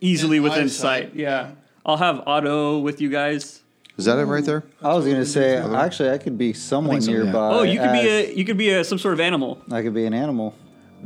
[0.01, 1.15] easily In within eyesight, sight.
[1.15, 1.51] Yeah.
[1.86, 3.62] I'll have Otto with you guys.
[3.97, 4.63] Is that it right there?
[4.84, 7.23] I was gonna say, actually, I could be someone so, yeah.
[7.23, 7.49] nearby.
[7.51, 9.62] Oh, you could be as- a you could be a some sort of animal.
[9.71, 10.53] I could be an animal.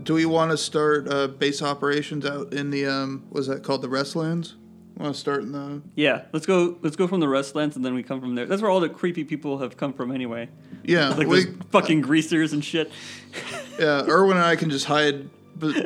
[0.02, 3.26] Do we want to start uh, base operations out in the um?
[3.30, 4.54] Was that called the Restlands?
[4.98, 5.82] Want to start in the?
[5.96, 6.78] Yeah, let's go.
[6.82, 8.46] Let's go from the Restlands and then we come from there.
[8.46, 10.50] That's where all the creepy people have come from anyway.
[10.84, 12.92] Yeah, Like we, those fucking greasers and shit.
[13.80, 14.04] yeah.
[14.08, 15.30] Erwin and I can just hide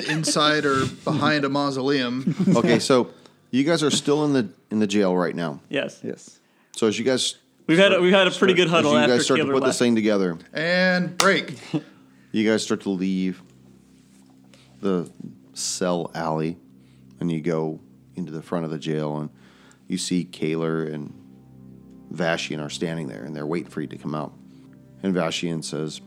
[0.09, 2.35] inside or behind a mausoleum.
[2.55, 3.09] Okay, so
[3.51, 5.59] you guys are still in the in the jail right now.
[5.69, 5.99] Yes.
[6.03, 6.39] Yes.
[6.75, 8.97] So as you guys We've had a, we've had a pretty good as huddle you
[8.97, 9.65] after guys start to put left.
[9.67, 11.57] this thing together, and break.
[12.31, 13.41] you guys start to leave
[14.81, 15.09] the
[15.53, 16.57] cell alley,
[17.21, 17.79] and you go
[18.15, 19.29] into the front of the jail, and
[19.87, 21.13] you see Kaler and
[22.13, 24.33] Vashian are standing there, and they're waiting for you to come out.
[25.01, 26.01] And Vashian says,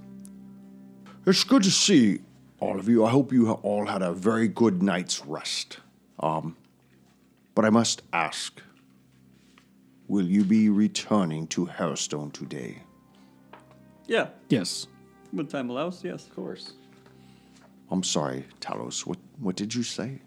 [1.24, 2.20] "It's good to see
[2.60, 3.02] all of you.
[3.02, 5.78] I hope you all had a very good night's rest.
[6.20, 6.54] Um,
[7.54, 8.60] but I must ask."
[10.08, 12.82] Will you be returning to Harrowstone today?
[14.06, 14.86] Yeah, Yes.
[15.32, 16.04] when time allows.
[16.04, 16.26] Yes.
[16.28, 16.74] Of course.
[17.90, 19.04] I'm sorry, Talos.
[19.06, 20.20] What what did you say?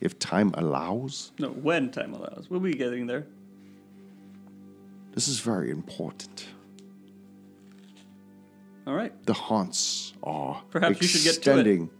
[0.00, 1.32] If time allows?
[1.38, 2.48] No, when time allows.
[2.50, 3.26] We'll be getting there.
[5.12, 6.46] This is very important.
[8.86, 9.12] All right.
[9.26, 11.56] The haunts are Perhaps you should get to it.
[11.66, 11.90] extending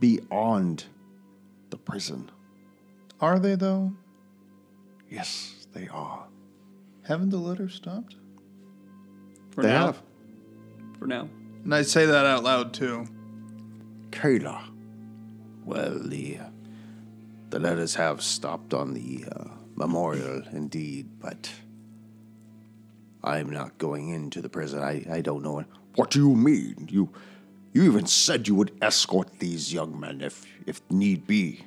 [0.00, 0.84] beyond
[1.70, 2.30] the prison.
[3.20, 3.92] Are they though?
[5.10, 6.26] Yes, they are.
[7.02, 8.16] Haven't the litter stopped?
[9.50, 9.86] For they now.
[9.86, 10.02] have.
[10.98, 11.28] For now.
[11.64, 13.06] And I say that out loud too.
[14.10, 14.62] Kayla.
[15.64, 16.46] Well, the uh,
[17.50, 21.50] the letters have stopped on the uh, memorial, indeed, but
[23.22, 24.82] I'm not going into the prison.
[24.82, 25.64] I, I don't know.
[25.94, 26.88] What do you mean?
[26.90, 27.10] You
[27.72, 31.64] you even said you would escort these young men if if need be.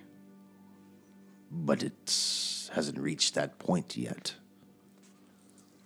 [1.51, 2.09] But it
[2.75, 4.35] hasn't reached that point yet.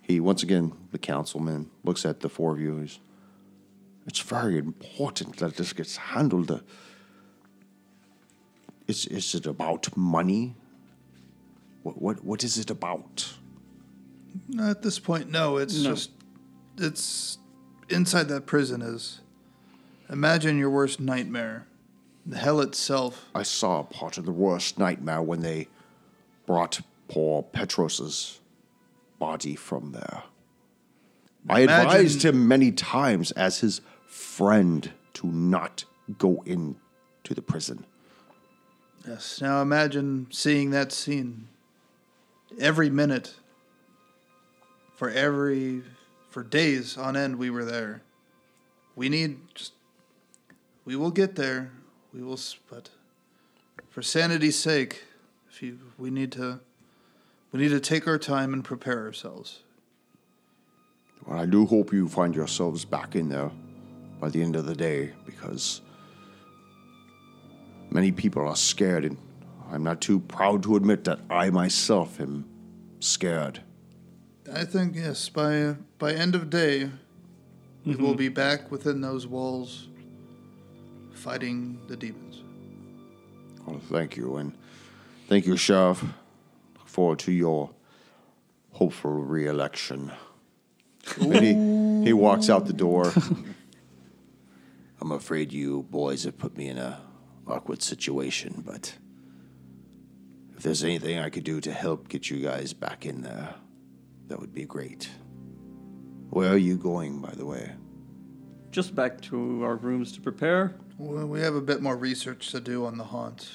[0.02, 2.78] He once again, the councilman looks at the four of you.
[2.78, 2.98] He's,
[4.06, 6.62] it's very important that this gets handled.
[8.88, 10.56] Is is it about money?
[11.84, 13.34] What what what is it about?
[14.60, 15.58] At this point, no.
[15.58, 15.90] It's No.
[15.90, 16.10] just
[16.76, 17.38] it's
[17.88, 19.20] inside that prison is.
[20.08, 21.66] Imagine your worst nightmare.
[22.26, 23.28] The hell itself.
[23.34, 25.68] I saw part of the worst nightmare when they
[26.50, 28.40] brought poor Petros's
[29.20, 30.24] body from there.
[31.48, 35.84] I Imagine- advised him many times as his friend to not
[36.18, 37.86] go into the prison.
[39.06, 39.40] Yes.
[39.40, 41.46] Now imagine seeing that scene.
[42.58, 43.36] Every minute.
[44.96, 45.84] For every
[46.30, 48.02] for days on end we were there.
[48.96, 49.72] We need just
[50.84, 51.70] we will get there.
[52.12, 52.90] We will but
[53.88, 55.04] for sanity's sake,
[55.60, 56.58] if you we need to
[57.52, 59.60] we need to take our time and prepare ourselves.
[61.26, 63.50] Well, I do hope you find yourselves back in there
[64.20, 65.82] by the end of the day because
[67.90, 69.18] many people are scared, and
[69.70, 72.46] I'm not too proud to admit that I myself am
[73.00, 73.60] scared.
[74.50, 76.90] I think yes, by by end of day,
[77.84, 78.02] we Mm-hmm.
[78.02, 79.88] will be back within those walls,
[81.12, 82.44] fighting the demons.
[83.66, 84.52] Well, thank you, and
[85.30, 86.02] thank you, Sheriff.
[86.02, 87.70] Look forward to your
[88.72, 90.10] hopeful re-election.
[91.20, 93.12] And he, he walks out the door.
[95.00, 97.00] I'm afraid you boys have put me in a
[97.46, 98.92] awkward situation, but
[100.56, 103.54] if there's anything I could do to help get you guys back in there,
[104.26, 105.08] that would be great.
[106.30, 107.72] Where are you going, by the way?
[108.72, 110.74] Just back to our rooms to prepare.
[110.98, 113.48] Well, we have a bit more research to do on the haunt.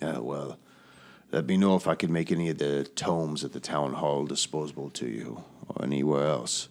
[0.00, 0.58] Yeah, well,
[1.32, 4.26] let me know if I can make any of the tomes at the town hall
[4.26, 6.68] disposable to you or anywhere else.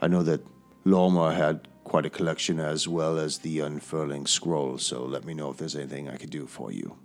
[0.00, 0.44] I know that
[0.84, 5.50] Loma had quite a collection as well as the unfurling scroll, so let me know
[5.50, 6.98] if there's anything I could do for you.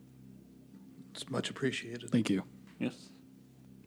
[1.13, 2.09] It's much appreciated.
[2.09, 2.43] Thank you.
[2.79, 3.09] Yes.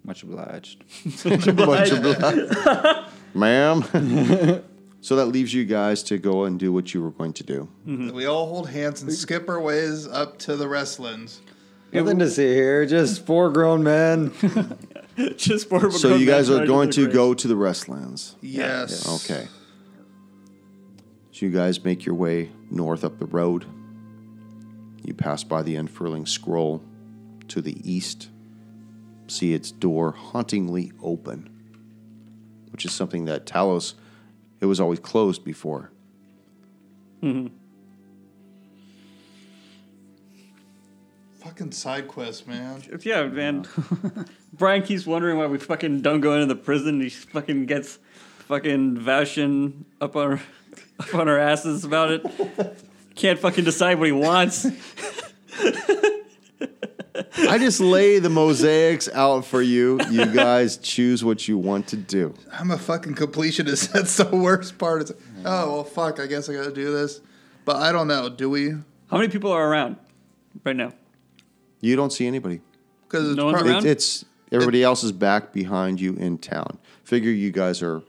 [0.05, 0.85] Much obliged.
[1.24, 1.92] Much obliged.
[3.35, 3.83] Ma'am.
[5.00, 7.68] so that leaves you guys to go and do what you were going to do.
[7.87, 8.14] Mm-hmm.
[8.14, 11.40] We all hold hands and skip our ways up to the Restlands.
[11.92, 12.85] Nothing to see here.
[12.87, 14.33] Just four grown men.
[15.37, 18.35] Just for So you guys are going to go to the Restlands.
[18.42, 19.09] Yes.
[19.25, 19.49] Okay.
[21.33, 23.64] So you guys make your way north up the road.
[25.03, 26.83] You pass by the unfurling scroll
[27.49, 28.29] to the east.
[29.29, 31.51] See its door hauntingly open,
[32.70, 33.94] which is something that Talos,
[34.61, 35.90] it was always closed before.
[37.20, 37.51] Fuck
[41.47, 42.83] fucking side quest, man.
[43.03, 43.67] Yeah, man.
[44.53, 47.01] Brian keeps wondering why we fucking don't go into the prison.
[47.01, 47.99] He fucking gets
[48.49, 50.41] fucking Vashin up on our,
[51.01, 52.27] up on our asses about it.
[53.15, 54.67] Can't fucking decide what he wants.
[57.39, 60.01] I just lay the mosaics out for you.
[60.11, 62.35] You guys choose what you want to do.
[62.53, 63.93] I'm a fucking completionist.
[63.93, 65.03] That's the worst part.
[65.03, 65.13] It's
[65.45, 66.19] oh well, fuck.
[66.21, 67.21] I guess I gotta do this,
[67.65, 68.29] but I don't know.
[68.29, 68.73] Do we?
[69.11, 69.97] How many people are around
[70.65, 70.93] right now?
[71.81, 72.61] You don't see anybody.
[73.09, 73.87] Because it's No one's prob- around?
[73.87, 76.79] It's everybody else is back behind you in town.
[77.05, 78.03] Figure you guys are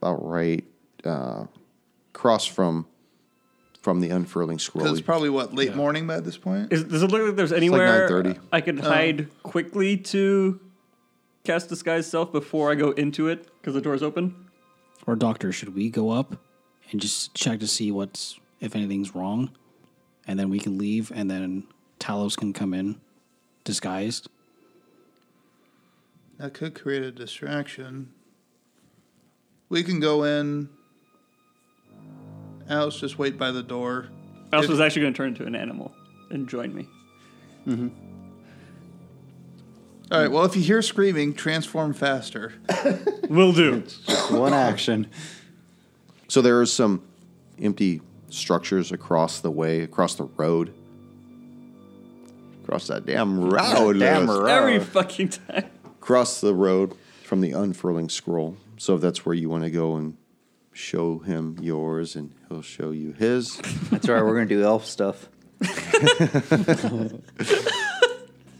[0.00, 0.64] about right
[1.04, 1.44] uh,
[2.14, 2.86] across from
[3.82, 4.86] from the unfurling scroll.
[4.86, 6.72] It's probably what late morning by this point.
[6.72, 8.38] Is, does it look like there's anywhere 9:30.
[8.52, 10.60] I could hide quickly to
[11.44, 14.34] cast disguise self before I go into it because the door's open?
[15.06, 16.36] Or doctor, should we go up
[16.90, 19.50] and just check to see what's if anything's wrong,
[20.26, 21.64] and then we can leave, and then
[22.00, 23.00] Talos can come in
[23.62, 24.28] disguised.
[26.38, 28.10] That could create a distraction.
[29.68, 30.70] We can go in.
[32.68, 34.08] Alice, just wait by the door.
[34.52, 35.92] Alice If- was actually going to turn into an animal
[36.30, 36.88] and join me.
[37.66, 37.88] Mm-hmm.
[40.10, 40.30] All right.
[40.30, 42.54] Well, if you hear screaming, transform faster.
[43.28, 43.82] Will do.
[43.82, 45.08] Just One action.
[46.26, 47.04] So there are some
[47.60, 50.74] empty structures across the way, across the road.
[52.70, 53.98] Across that damn road.
[53.98, 54.38] Damn Lewis.
[54.38, 54.46] road.
[54.46, 55.64] Every fucking time.
[55.98, 58.58] Cross the road from the unfurling scroll.
[58.78, 60.16] So if that's where you want to go and
[60.72, 63.56] show him yours and he'll show you his.
[63.90, 64.22] That's right.
[64.22, 65.28] We're gonna do elf stuff.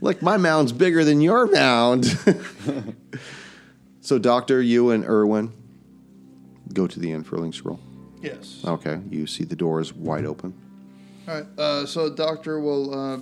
[0.01, 2.07] Look, my mound's bigger than your mound.
[4.01, 5.53] so, Doctor, you and Irwin
[6.75, 7.79] go to the unfurling scroll.
[8.21, 8.61] Yes.
[8.65, 10.53] Okay, you see the door is wide open.
[11.29, 11.47] All right.
[11.57, 13.19] Uh, so the doctor will uh,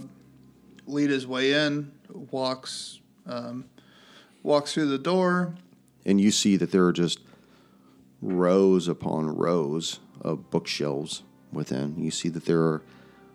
[0.89, 1.93] lead his way in.
[2.31, 3.01] Walks.
[3.27, 3.67] Um,
[4.43, 5.55] walks through the door.
[6.07, 7.21] and you see that there are just
[8.23, 11.23] rows upon rows of bookshelves
[11.53, 11.95] within.
[11.99, 12.83] You see that there are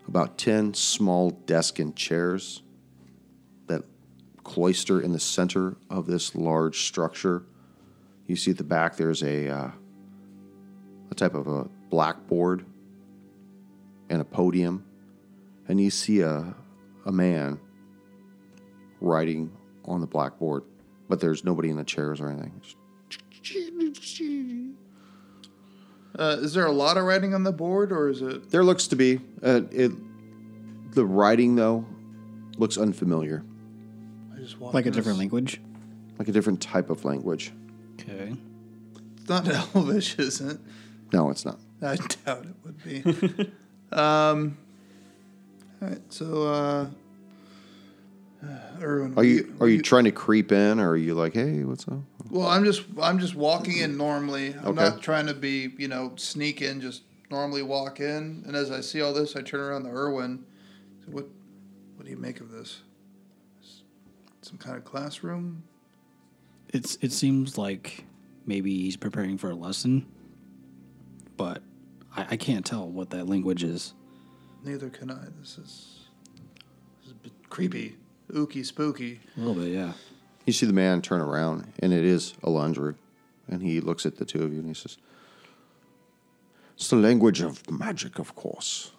[0.08, 2.62] about 10 small desks and chairs
[3.68, 3.82] that
[4.42, 7.44] cloister in the center of this large structure.
[8.26, 9.70] You see at the back there's a, uh,
[11.10, 12.66] a type of a blackboard
[14.10, 14.84] and a podium.
[15.68, 16.54] And you see a,
[17.04, 17.58] a man
[19.00, 19.50] writing
[19.84, 20.64] on the blackboard,
[21.08, 22.52] but there's nobody in the chairs or anything.
[26.16, 28.50] Uh, is there a lot of writing on the board, or is it?
[28.50, 29.92] There looks to be uh, it.
[30.92, 31.84] The writing though
[32.56, 33.44] looks unfamiliar,
[34.32, 35.60] I just walk Like a different language.
[36.20, 37.52] like a different type of language.
[37.94, 38.36] Okay.
[39.16, 40.58] It's not Elvish, is it?
[41.12, 41.58] No, it's not.
[41.82, 43.52] I doubt it would be.
[43.92, 44.56] um.
[45.84, 46.00] All right.
[46.08, 46.86] So, uh,
[48.80, 51.62] Erwin, Are you will are you trying to creep in, or are you like, hey,
[51.64, 51.98] what's up?
[52.30, 54.54] Well, I'm just I'm just walking in normally.
[54.54, 54.80] I'm Okay.
[54.84, 56.80] not trying to be you know sneak in.
[56.80, 60.44] Just normally walk in, and as I see all this, I turn around to Irwin.
[61.04, 61.26] So what
[61.96, 62.80] what do you make of this?
[64.40, 65.64] Some kind of classroom?
[66.72, 68.04] It's it seems like
[68.46, 70.06] maybe he's preparing for a lesson,
[71.36, 71.62] but
[72.16, 73.92] I, I can't tell what that language is.
[74.64, 75.26] Neither can I.
[75.40, 75.98] This is
[77.00, 77.96] this is a bit creepy,
[78.32, 79.20] ooky, spooky.
[79.36, 79.92] A little bit, yeah.
[80.46, 82.94] You see the man turn around, and it is Alendru,
[83.46, 84.96] and he looks at the two of you and he says,
[86.76, 88.92] "It's the language of magic, of course.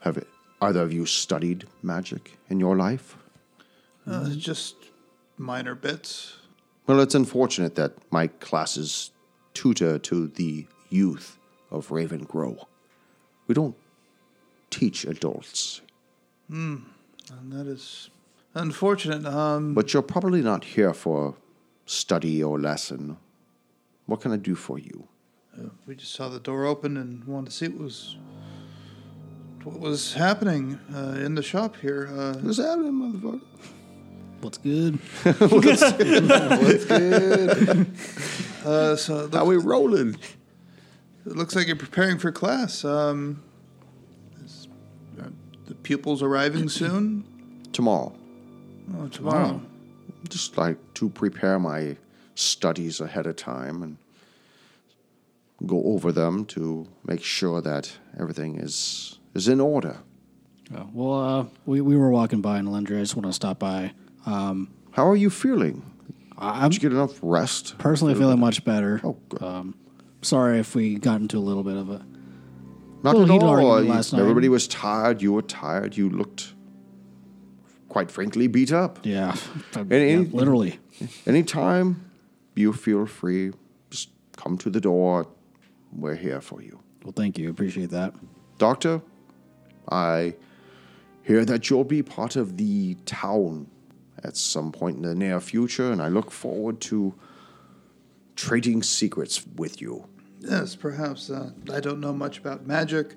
[0.00, 0.28] Have it,
[0.60, 3.16] either of you studied magic in your life?"
[4.06, 4.76] Uh, just
[5.38, 6.36] minor bits.
[6.86, 9.12] Well, it's unfortunate that my class is
[9.54, 11.38] tutor to the youth
[11.70, 12.66] of Ravengro.
[13.46, 13.76] We don't
[14.70, 15.80] teach adults,
[16.48, 16.84] And
[17.52, 18.10] that is
[18.54, 19.24] unfortunate.
[19.26, 21.34] Um, but you're probably not here for
[21.86, 23.16] study or lesson.
[24.06, 25.06] What can I do for you?
[25.86, 28.16] we just saw the door open and wanted to see what was
[29.64, 32.08] what was happening uh, in the shop here.
[32.10, 33.40] Uh, What's happening, motherfucker?
[34.40, 34.94] What's good?
[35.52, 35.82] What's
[38.64, 40.16] uh, so it How looks, we rolling?
[41.26, 42.84] it looks like you're preparing for class.
[42.86, 43.49] Um, is, are the
[45.90, 47.24] pupils arriving soon?
[47.72, 48.12] Tomorrow.
[48.96, 49.60] Oh, tomorrow.
[50.28, 51.96] Just like to prepare my
[52.36, 53.96] studies ahead of time and
[55.66, 59.96] go over them to make sure that everything is is in order.
[60.76, 62.96] Oh, well, uh, we we were walking by Alendru.
[62.98, 63.92] I just want to stop by.
[64.26, 65.82] Um, How are you feeling?
[66.38, 67.76] I- I'm Did you get enough rest?
[67.78, 69.00] personally feeling much better.
[69.02, 69.42] Oh, good.
[69.42, 69.74] Um,
[70.22, 72.00] sorry if we got into a little bit of a
[73.02, 73.80] Not at all.
[73.82, 74.20] last night.
[74.20, 75.22] Everybody was tired.
[75.22, 75.96] You were tired.
[75.96, 76.54] You looked
[77.88, 79.00] quite frankly, beat up.
[79.02, 79.34] Yeah,
[79.76, 80.78] uh, any- Yeah, literally.
[81.26, 82.10] Anytime
[82.54, 83.52] you feel free,
[83.90, 85.26] just come to the door.
[85.92, 86.78] We're here for you.
[87.02, 87.50] Well, thank you.
[87.50, 88.14] Appreciate that.
[88.58, 89.02] Doctor,
[89.90, 90.34] I
[91.22, 93.66] hear that you'll be part of the town
[94.22, 97.14] at some point in the near future, and I look forward to
[98.36, 100.06] trading secrets with you.
[100.40, 101.30] Yes, perhaps.
[101.30, 103.14] Uh, I don't know much about magic.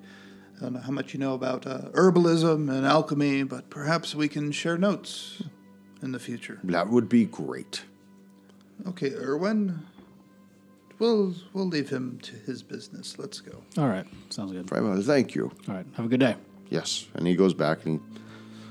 [0.56, 4.28] I don't know how much you know about uh, herbalism and alchemy, but perhaps we
[4.28, 5.42] can share notes
[6.02, 6.60] in the future.
[6.64, 7.82] That would be great.
[8.86, 9.82] Okay, Erwin.
[10.98, 13.18] We'll we'll leave him to his business.
[13.18, 13.62] Let's go.
[13.76, 14.68] All right, sounds good.
[14.68, 15.50] Very well, thank you.
[15.68, 16.36] All right, have a good day.
[16.70, 17.06] Yes.
[17.14, 18.00] And he goes back and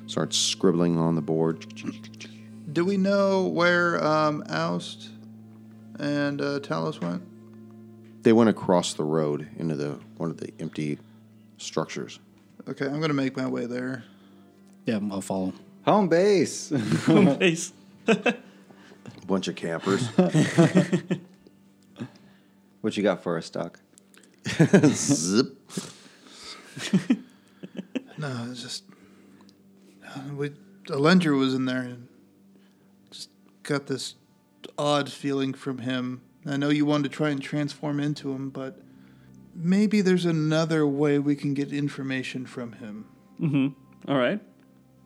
[0.03, 1.65] he starts scribbling on the board.
[2.71, 5.09] Do we know where um, Oust
[5.99, 7.23] and uh, Talos went?
[8.23, 10.97] They went across the road into the one of the empty
[11.57, 12.19] structures.
[12.67, 14.05] Okay, I'm gonna make my way there.
[14.85, 15.53] Yeah, I'll follow.
[15.85, 16.69] Home base.
[16.69, 17.73] Face.
[19.27, 20.07] bunch of campers.
[22.81, 23.79] what you got for us, Doc?
[24.85, 25.57] Zip.
[28.17, 28.83] No, it's just
[30.05, 30.51] uh, we.
[30.87, 32.07] Alendru was in there and
[33.09, 33.29] just
[33.63, 34.15] got this
[34.77, 36.21] odd feeling from him.
[36.45, 38.79] I know you wanted to try and transform into him, but
[39.55, 43.05] maybe there's another way we can get information from him.
[43.39, 44.11] Mm-hmm.
[44.11, 44.39] All right.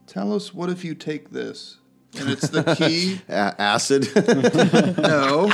[0.07, 1.77] Talos, what if you take this?
[2.17, 3.21] And it's the key.
[3.29, 4.07] A- acid.
[4.97, 5.51] no,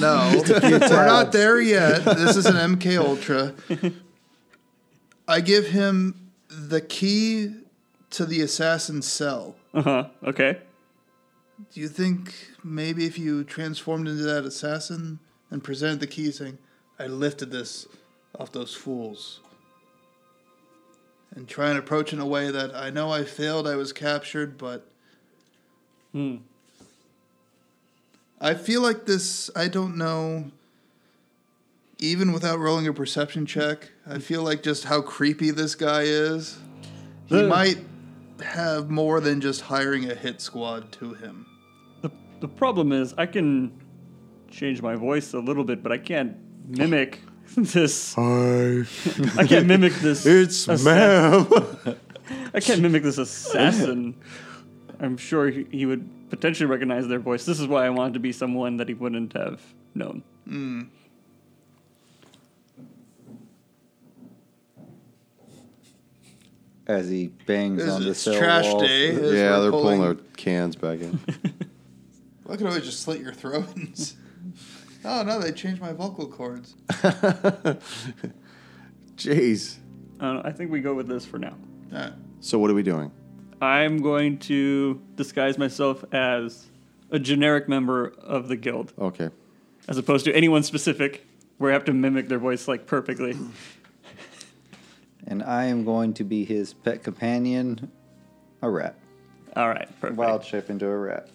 [0.00, 0.42] no,
[0.90, 2.04] we're not there yet.
[2.04, 3.54] This is an MK Ultra.
[5.28, 7.54] I give him the key
[8.10, 9.56] to the assassin's cell.
[9.74, 10.08] Uh huh.
[10.24, 10.58] Okay.
[11.72, 15.18] Do you think maybe if you transformed into that assassin
[15.50, 16.58] and presented the key saying,
[16.98, 17.86] I lifted this
[18.38, 19.40] off those fools?
[21.34, 24.56] And try and approach in a way that I know I failed, I was captured,
[24.58, 24.86] but.
[26.12, 26.36] Hmm.
[28.40, 30.50] I feel like this, I don't know,
[31.98, 36.58] even without rolling a perception check, I feel like just how creepy this guy is.
[37.26, 37.78] He The- might
[38.42, 41.46] have more than just hiring a hit squad to him.
[42.02, 42.10] The
[42.40, 43.72] the problem is I can
[44.50, 46.36] change my voice a little bit, but I can't
[46.68, 47.20] mimic
[47.56, 48.14] this.
[48.14, 48.80] Hi.
[49.38, 50.26] I can't mimic this.
[50.26, 51.96] It's assa- ma'am.
[52.54, 54.14] I can't mimic this assassin.
[54.98, 57.44] I'm sure he, he would potentially recognize their voice.
[57.44, 59.60] This is why I wanted to be someone that he wouldn't have
[59.94, 60.22] known.
[60.48, 60.88] Mm.
[66.86, 68.82] As he bangs It's, on the it's cell trash walls.
[68.82, 69.10] day.
[69.10, 71.18] as yeah, we're they're pulling their cans back in.
[72.44, 73.64] Well, I could always just slit your throat.
[75.04, 76.76] oh no, they changed my vocal cords.
[79.16, 79.76] Jeez.
[80.20, 81.56] I, I think we go with this for now.
[81.92, 82.12] All right.
[82.40, 83.10] So what are we doing?
[83.60, 86.66] I'm going to disguise myself as
[87.10, 89.30] a generic member of the guild, Okay.
[89.88, 91.26] as opposed to anyone specific,
[91.58, 93.36] where I have to mimic their voice like perfectly.
[95.26, 97.90] And I am going to be his pet companion,
[98.62, 98.94] a rat.
[99.56, 100.18] All right, perfect.
[100.18, 101.28] Wild shape into a rat.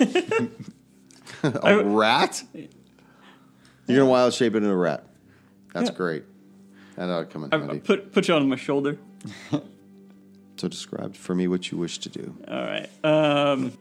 [1.42, 2.42] A rat?
[2.54, 5.04] You're gonna wild shape into a rat.
[5.72, 5.96] That's Yeah.
[5.96, 6.24] great.
[6.96, 7.78] That ought to come in I, I handy.
[7.80, 8.98] put put you on my shoulder.
[10.56, 12.36] So describe for me what you wish to do.
[12.48, 12.88] All right.
[13.04, 13.72] Um,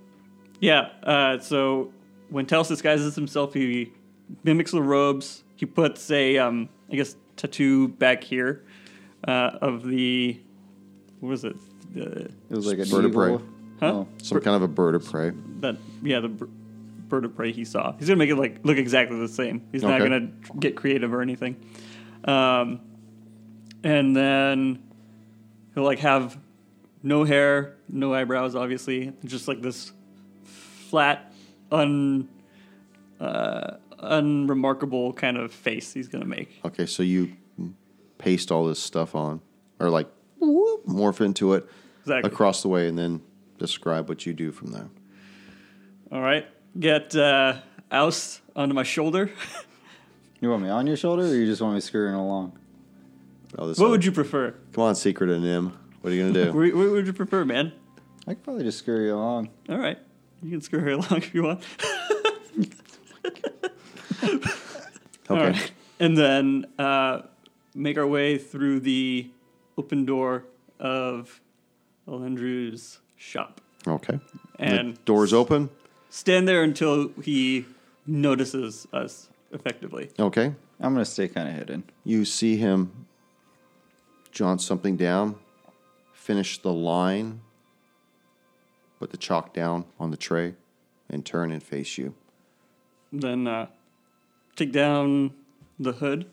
[0.59, 0.89] yeah.
[1.01, 1.91] Uh, so
[2.30, 3.91] when Talos disguises himself, he
[4.43, 5.43] mimics the robes.
[5.55, 8.63] He puts a, um, I guess, tattoo back here
[9.26, 10.39] uh, of the,
[11.20, 11.55] what was it?
[11.93, 13.34] The, It was like a Bird of prey.
[13.36, 13.43] eagle.
[13.80, 13.86] Huh?
[13.93, 14.07] Oh.
[14.22, 15.32] Some kind of a bird of prey.
[15.59, 16.49] that yeah, the bir-
[17.07, 17.93] bird of prey he saw.
[17.97, 19.61] He's gonna make it like look exactly the same.
[19.72, 20.09] He's not Okay.
[20.09, 21.55] gonna get creative or anything.
[22.26, 22.82] Um,
[23.84, 24.80] and then
[25.76, 26.38] he'll like have
[27.03, 29.93] no hair, no eyebrows, obviously, just like this
[30.89, 31.32] flat,
[31.72, 32.28] un,
[33.20, 36.59] uh, unremarkable kind of face he's gonna make.
[36.65, 37.34] Okay, so you
[38.18, 39.41] paste all this stuff on,
[39.80, 40.07] or like
[40.39, 41.68] whoop, morph into it
[42.01, 42.32] Exactly.
[42.32, 43.22] across the way, and then
[43.57, 44.89] describe what you do from there.
[46.11, 46.45] All right,
[46.80, 47.55] get uh,
[47.91, 49.32] Oust onto my shoulder.
[50.39, 52.55] You want me on your shoulder, or you just want me scurrying along?
[53.57, 54.53] Oh, this what would you prefer?
[54.72, 55.76] Come on, secret and Nim.
[56.01, 56.53] What are you gonna do?
[56.55, 57.72] What, what would you prefer, man?
[58.28, 59.49] I could probably just scurry along.
[59.68, 59.97] All right,
[60.43, 61.63] you can scurry along if you want.
[64.24, 64.41] okay.
[65.30, 65.72] All right.
[65.99, 67.22] And then uh,
[67.78, 69.30] make our way through the
[69.78, 70.45] open door
[70.80, 71.39] of
[72.07, 73.61] Alendru's shop.
[73.88, 74.19] Okay.
[74.59, 75.69] And the doors open.
[76.09, 77.65] stand there until he
[78.05, 80.09] notices us effectively.
[80.19, 80.53] Okay.
[80.80, 81.84] I'm gonna stay kind of hidden.
[82.03, 83.07] You see him
[84.32, 85.36] jot something down,
[86.13, 87.41] finish the line,
[88.99, 90.55] put the chalk down on the tray,
[91.09, 92.13] and turn and face you.
[93.11, 93.67] Then uh,
[94.55, 95.34] take down
[95.80, 96.30] the hood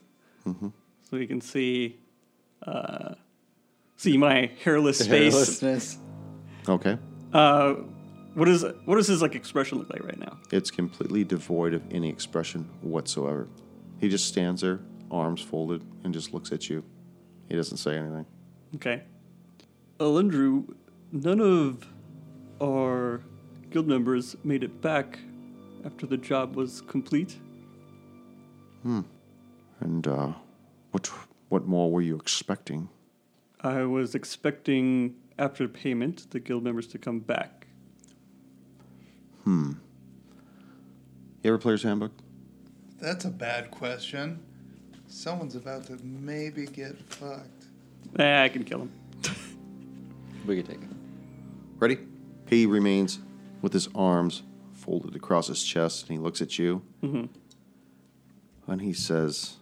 [1.14, 1.96] so you can see
[2.66, 3.14] uh,
[3.96, 5.32] see my hairless face.
[5.32, 5.96] Hairlessness.
[6.68, 6.98] Okay.
[7.32, 7.74] Uh,
[8.34, 10.38] what is what does his like expression look like right now?
[10.50, 13.46] It's completely devoid of any expression whatsoever.
[14.00, 16.82] He just stands there, arms folded, and just looks at you.
[17.48, 18.26] He doesn't say anything.
[18.74, 19.04] Okay.
[20.00, 20.74] Alendru,
[21.12, 21.86] none of
[22.60, 23.20] our
[23.70, 25.20] guild members made it back
[25.84, 27.38] after the job was complete.
[28.82, 29.02] Hmm.
[29.80, 30.32] And uh,
[30.94, 31.10] what
[31.48, 32.88] what more were you expecting?
[33.60, 37.66] I was expecting after payment the guild members to come back.
[39.42, 39.72] Hmm.
[41.42, 42.12] You ever player's handbook?
[43.00, 44.38] That's a bad question.
[45.08, 47.64] Someone's about to maybe get fucked.
[48.16, 48.92] Eh, I can kill him.
[50.46, 50.88] We could take it.
[51.78, 51.98] Ready?
[52.50, 53.18] He remains
[53.62, 54.42] with his arms
[54.74, 56.82] folded across his chest, and he looks at you.
[58.66, 59.56] And he says,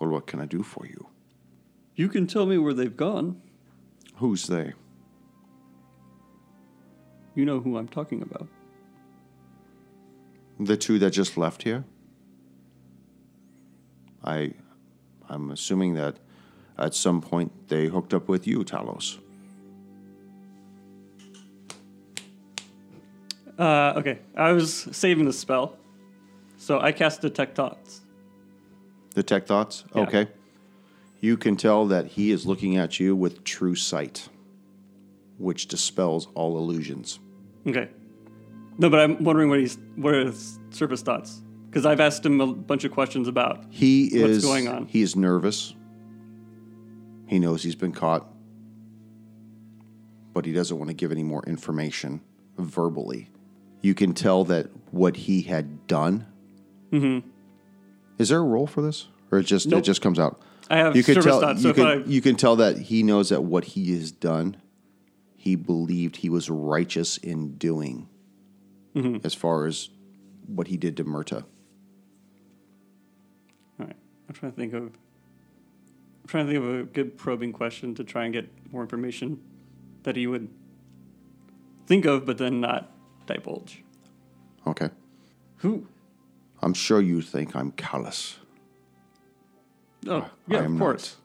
[0.00, 1.08] Well, what can I do for you?
[1.94, 3.40] You can tell me where they've gone.
[4.16, 4.72] Who's they?
[7.34, 8.48] You know who I'm talking about.
[10.58, 11.84] The two that just left here?
[14.24, 14.54] I
[15.28, 16.16] I'm assuming that
[16.78, 19.18] at some point they hooked up with you, Talos.
[23.58, 25.76] Uh, okay, I was saving the spell,
[26.56, 28.00] so I cast Detect Thoughts.
[29.14, 29.84] Detect thoughts?
[29.94, 30.02] Yeah.
[30.02, 30.28] Okay.
[31.20, 34.28] You can tell that he is looking at you with true sight,
[35.38, 37.18] which dispels all illusions.
[37.66, 37.88] Okay.
[38.78, 42.40] No, but I'm wondering what he's what are his surface thoughts because I've asked him
[42.40, 43.64] a bunch of questions about.
[43.68, 44.86] He What's is going on?
[44.86, 45.74] He is nervous.
[47.26, 48.26] He knows he's been caught,
[50.32, 52.22] but he doesn't want to give any more information
[52.58, 53.28] verbally.
[53.82, 56.26] You can tell that what he had done.
[56.90, 57.28] Mm-hmm.
[58.20, 60.40] Is there a role for this, or it just it just comes out?
[60.68, 61.52] I have you can service tell.
[61.54, 64.56] you so can I- you can tell that he knows that what he has done,
[65.36, 68.08] he believed he was righteous in doing,
[68.94, 69.24] Mm-hmm.
[69.24, 69.88] as far as
[70.46, 71.44] what he did to Murta.
[73.78, 73.96] All right,
[74.28, 74.82] I'm trying to think of.
[74.82, 79.40] I'm trying to think of a good probing question to try and get more information
[80.02, 80.48] that he would
[81.86, 82.92] think of, but then not
[83.26, 83.82] divulge.
[84.66, 84.90] Okay.
[85.58, 85.86] Who?
[86.62, 88.38] I'm sure you think I'm callous.
[90.06, 90.78] Oh, yeah, of not.
[90.78, 91.16] course.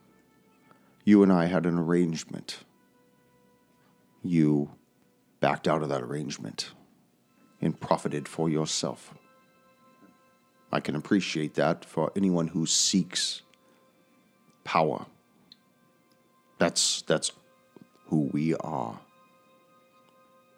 [1.04, 2.60] You and I had an arrangement.
[4.24, 4.72] You
[5.40, 6.72] backed out of that arrangement
[7.62, 9.14] and profited for yourself.
[10.72, 13.42] I can appreciate that for anyone who seeks
[14.64, 15.06] power.
[16.58, 17.32] That's that's
[18.08, 19.00] who we are.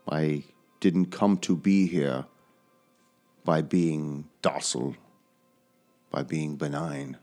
[0.10, 0.44] I
[0.80, 2.26] didn't come to be here
[3.44, 4.96] by being docile,
[6.10, 7.18] by being benign.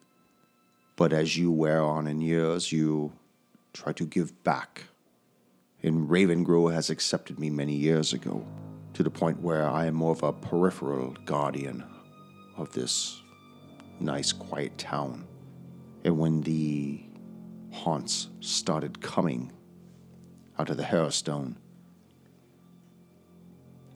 [0.95, 3.15] But as you wear on in years, you
[3.73, 4.85] try to give back.
[5.83, 8.47] And Ravengro has accepted me many years ago,
[8.93, 11.83] to the point where I am more of a peripheral guardian
[12.59, 13.23] of this
[14.01, 15.27] nice, quiet town.
[16.05, 17.03] And when the
[17.73, 19.51] haunts started coming
[20.59, 21.57] out of the Harrowstone,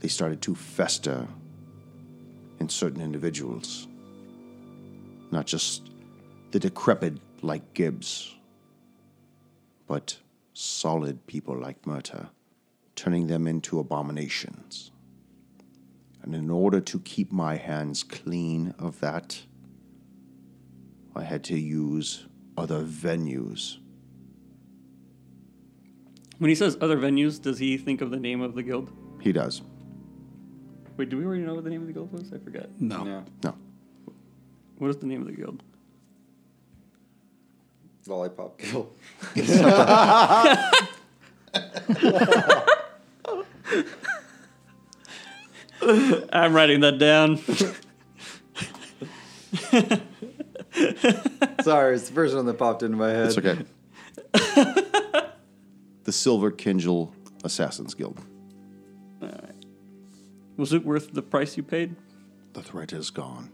[0.00, 1.28] they started to fester
[2.60, 3.86] in certain individuals.
[5.30, 5.90] Not just
[6.50, 8.34] the decrepit like Gibbs,
[9.86, 10.18] but
[10.54, 12.28] solid people like Murta,
[12.96, 14.90] turning them into abominations.
[16.22, 19.40] And in order to keep my hands clean of that,
[21.14, 23.78] I had to use other venues.
[26.38, 28.92] When he says other venues, does he think of the name of the guild?
[29.20, 29.62] He does.
[30.98, 32.32] Wait, do we already know what the name of the guild was?
[32.32, 32.68] I forgot.
[32.80, 33.06] No.
[33.06, 33.20] Yeah.
[33.44, 33.54] No.
[34.78, 35.62] What is the name of the guild?
[38.08, 38.92] Lollipop Guild.
[46.32, 47.36] I'm writing that down.
[51.62, 53.26] Sorry, it's the first one that popped into my head.
[53.26, 53.58] It's okay.
[56.04, 58.18] the Silver Kindle Assassins Guild.
[60.58, 61.94] Was it worth the price you paid?
[62.52, 63.50] The threat is gone.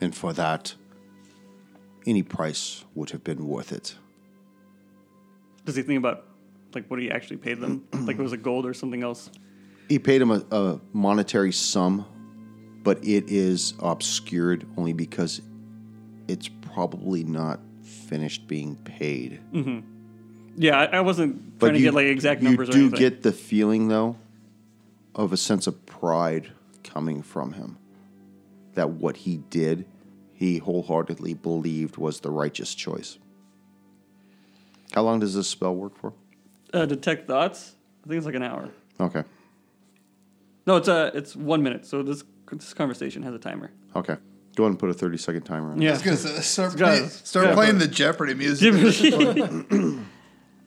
[0.00, 0.74] And for that,
[2.06, 3.94] any price would have been worth it.
[5.64, 6.26] Does he think about
[6.74, 7.86] like what he actually paid them?
[7.92, 9.30] like it was a gold or something else?
[9.88, 12.04] He paid him a, a monetary sum,
[12.82, 15.40] but it is obscured only because
[16.26, 19.40] it's probably not finished being paid.
[19.52, 19.80] Mm-hmm.
[20.56, 23.22] Yeah, I, I wasn't But trying to get like exact numbers You or do get
[23.22, 24.16] the feeling, though,
[25.14, 26.52] of a sense of pride
[26.82, 27.78] coming from him
[28.74, 29.86] that what he did,
[30.32, 33.18] he wholeheartedly believed was the righteous choice.
[34.92, 36.12] How long does this spell work for?
[36.72, 37.74] Uh, detect thoughts.
[38.04, 38.70] I think it's like an hour.
[39.00, 39.24] Okay.
[40.66, 41.86] No, it's uh, it's one minute.
[41.86, 43.70] So this this conversation has a timer.
[43.94, 44.16] Okay.
[44.56, 45.82] Go ahead and put a 30 second timer on.
[45.82, 45.88] it.
[45.88, 47.54] I was gonna say, start, play, start yeah.
[47.54, 48.72] playing the Jeopardy music.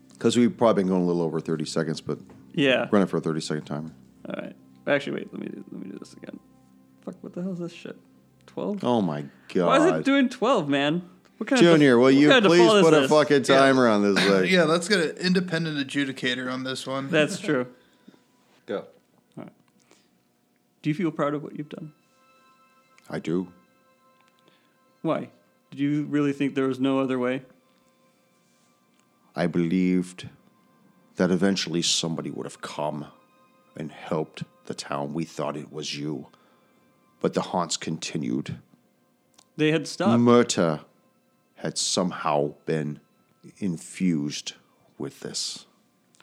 [0.10, 2.20] Because we've probably been going a little over 30 seconds, but
[2.54, 2.88] yeah.
[2.92, 3.92] run it for a 30 second timer.
[4.28, 4.56] All right.
[4.88, 5.34] Actually, wait.
[5.34, 6.40] Let me do, let me do this again.
[7.04, 7.16] Fuck.
[7.22, 7.98] What the hell is this shit?
[8.46, 8.84] Twelve.
[8.84, 9.66] Oh my god.
[9.68, 11.08] Why is it doing twelve, man?
[11.38, 13.12] What kind Junior, of will what you kind of please default is put a this?
[13.12, 14.52] fucking timer on this thing?
[14.52, 17.10] yeah, let's get an independent adjudicator on this one.
[17.10, 17.68] That's true.
[18.66, 18.78] Go.
[19.38, 19.52] All right.
[20.82, 21.94] Do you feel proud of what you've done?
[23.10, 23.50] I do.
[25.04, 25.30] Why?
[25.70, 27.44] Did you really think there was no other way?
[29.36, 30.28] I believed
[31.18, 33.06] that eventually somebody would have come
[33.78, 35.14] and helped the town.
[35.14, 36.28] We thought it was you.
[37.22, 38.58] But the haunts continued.
[39.56, 40.20] They had stopped.
[40.20, 40.82] Murta
[41.56, 43.00] had somehow been
[43.58, 44.54] infused
[44.98, 45.66] with this.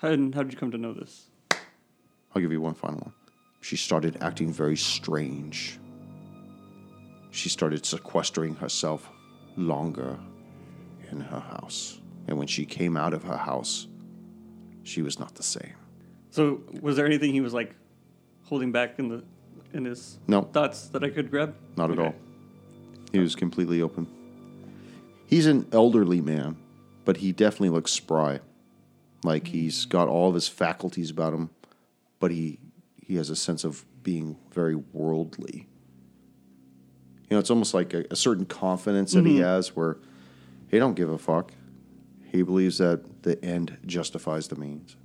[0.00, 1.26] How, and how did you come to know this?
[1.50, 3.12] I'll give you one final one.
[3.60, 5.78] She started acting very strange.
[7.30, 9.08] She started sequestering herself
[9.56, 10.18] longer
[11.10, 12.00] in her house.
[12.28, 13.88] And when she came out of her house,
[14.82, 15.74] she was not the same.
[16.34, 17.76] So, was there anything he was like
[18.46, 19.22] holding back in the
[19.72, 20.42] in his No.
[20.42, 21.54] thoughts that I could grab?
[21.76, 22.12] Not at all.
[23.12, 24.08] He was completely open.
[25.26, 26.56] He's an elderly man,
[27.04, 28.40] but he definitely looks spry.
[29.22, 31.50] Like he's got all of his faculties about him,
[32.18, 32.58] but he
[33.00, 35.68] he has a sense of being very worldly.
[37.30, 39.44] You know, it's almost like a, a certain confidence that he mm-hmm.
[39.44, 39.98] has where
[40.66, 41.52] he don't give a fuck.
[42.32, 44.96] He believes that the end justifies the means.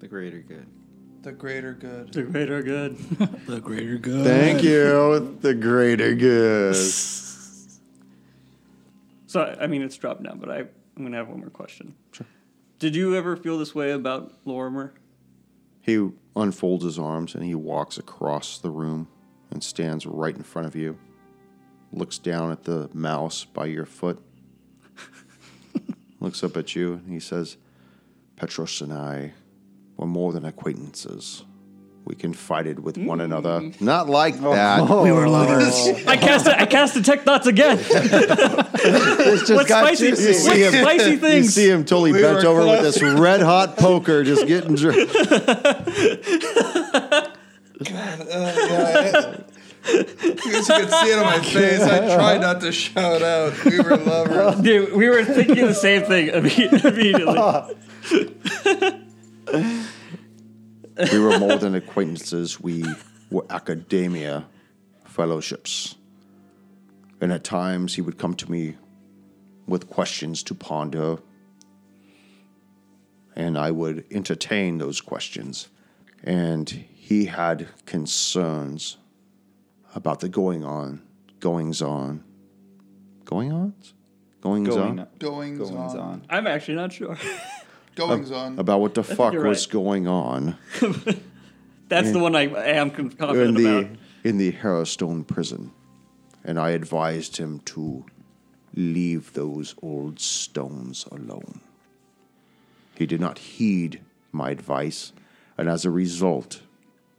[0.00, 0.66] The greater good.
[1.22, 2.12] the greater good.
[2.12, 2.96] The greater good.
[3.46, 4.24] The greater good.
[4.24, 5.36] Thank you.
[5.40, 6.76] The greater good.
[9.26, 11.50] so, I- I mean, it's dropped now, but I, I'm going to have one more
[11.50, 11.94] question.
[12.12, 12.26] Sure.
[12.78, 14.92] Did you ever feel this way about Lorrimor?
[15.80, 19.08] He unfolds his arms and he walks across the room
[19.50, 20.98] and stands right in front of you.
[21.92, 24.22] Looks down at the mouse by your foot.
[26.20, 27.56] looks up at you and he says,
[28.36, 29.32] Petros and I
[29.98, 31.44] were more than acquaintances.
[32.04, 33.24] We confided with one mm.
[33.24, 33.70] another.
[33.80, 34.54] Not like oh.
[34.54, 34.88] that.
[35.02, 35.74] We were lovers.
[36.06, 36.54] I cast it.
[36.54, 37.76] I cast detect thoughts again.
[37.78, 37.84] what
[39.66, 40.12] spicy, you.
[40.12, 41.54] what You see him- spicy You things?
[41.54, 45.10] see him totally We bent were over with this red hot poker, just getting drunk.
[47.80, 49.36] Uh,
[49.86, 51.80] you could see it on my face.
[51.80, 53.64] I tried not to shout out.
[53.64, 54.60] We were lovers.
[54.60, 57.36] Dude, we were thinking the same thing imme- immediately.
[57.36, 59.04] Oh.
[61.12, 62.60] We were more than acquaintances.
[62.60, 62.84] We
[63.30, 64.46] were academia
[65.04, 65.94] fellowships.
[67.20, 68.74] And at times he would come to me
[69.68, 71.18] with questions to ponder.
[73.36, 75.68] And I would entertain those questions.
[76.24, 78.96] And he had concerns
[79.94, 81.02] about the going on,
[81.38, 82.24] goings on,
[83.24, 83.94] going ons?
[84.40, 85.06] Goings Going, on?
[85.18, 85.98] Goings, goings on.
[86.00, 86.22] on.
[86.30, 87.16] I'm actually not sure.
[87.98, 88.58] Goings on.
[88.58, 89.72] About what the fuck you're was right.
[89.72, 90.56] going on.
[91.88, 93.96] That's the one I, I am con- in confident the about.
[94.24, 95.72] in the Harrowstone prison,
[96.44, 98.04] and I advised him to
[98.74, 101.60] leave those old stones alone.
[102.94, 104.00] He did not heed
[104.32, 105.12] my advice,
[105.56, 106.62] and as a result,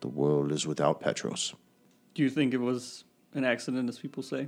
[0.02, 1.56] the world is without Petros.
[2.14, 3.04] Do you think it was
[3.34, 4.48] an accident, as people say?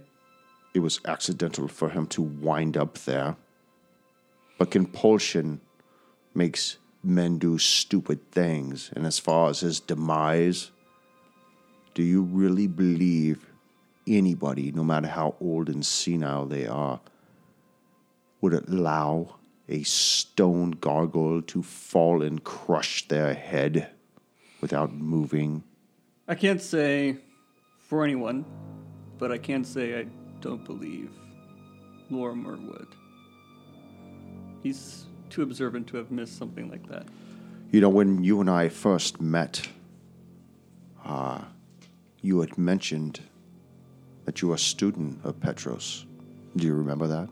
[0.73, 3.35] It was accidental for him to wind up there,
[4.57, 5.59] but compulsion
[6.33, 10.71] makes men do stupid things, and as far as his demise,
[11.93, 13.45] do you really believe
[14.07, 16.99] anybody, no matter how old and senile they are,
[18.39, 19.35] would allow
[19.67, 23.89] a stone gargoyle to fall and crush their head
[24.59, 25.63] without moving?
[26.27, 27.17] I can't say
[27.77, 28.45] for anyone,
[29.17, 30.05] but I can say I
[30.39, 31.11] don't believe
[32.09, 32.87] Lorrimor would.
[34.63, 37.07] He's too observant to have missed something like that.
[37.71, 39.67] You know, when you and I first met,
[41.05, 41.41] uh,
[42.21, 43.21] you had mentioned
[44.25, 46.05] that you were a student of Petros.
[46.55, 47.29] Do you remember that?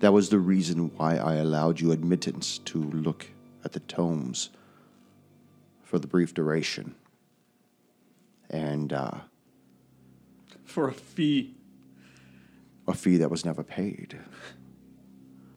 [0.00, 3.26] That was the reason why I allowed you admittance to look
[3.64, 4.50] at the tomes
[5.82, 6.94] for the brief duration.
[8.48, 9.18] And uh,
[10.64, 11.54] For a fee.
[12.86, 14.18] a fee that was never paid.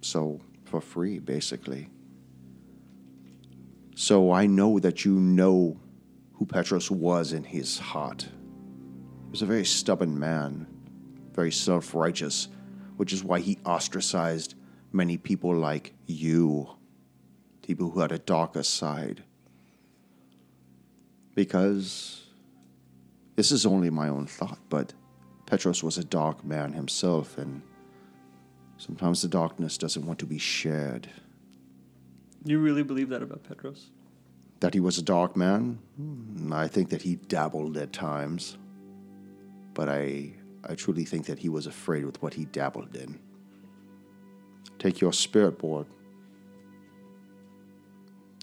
[0.01, 0.41] So,
[0.73, 1.87] for free, basically.
[3.93, 5.79] So, I know that you know
[6.33, 8.23] who Petros was in his heart.
[8.23, 10.65] He was a very stubborn man,
[11.31, 12.47] very self righteous,
[12.97, 14.55] which is why he ostracized
[14.91, 16.67] many people like you,
[17.61, 19.23] people who had a darker side.
[21.35, 22.23] Because
[23.35, 24.91] this is only my own thought, but
[25.45, 27.61] Petros was a dark man himself, and
[28.83, 31.09] sometimes the darkness doesn't want to be shared.
[32.43, 33.91] You really believe that about Petros?
[34.59, 35.79] That he was a dark man?
[35.95, 38.57] Hmm, I think that he dabbled at times.
[39.73, 40.33] But I,
[40.67, 43.19] I truly think that he was afraid with what he dabbled in.
[44.79, 45.87] Take your spirit board.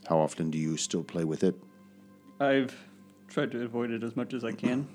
[0.08, 1.54] How often do you still play with it?
[2.40, 2.74] I've
[3.28, 4.88] tried to avoid it as much as I can.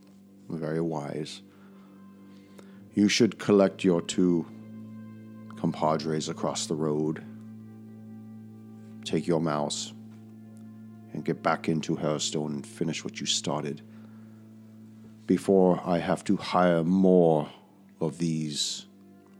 [0.50, 1.40] Very wise.
[2.94, 4.46] You should collect your two
[5.60, 7.22] compadres across the road.
[9.04, 9.92] Take your mouse
[11.12, 13.82] and get back into Harrowstone and finish what you started.
[15.26, 17.50] Before I have to hire more
[18.00, 18.86] of these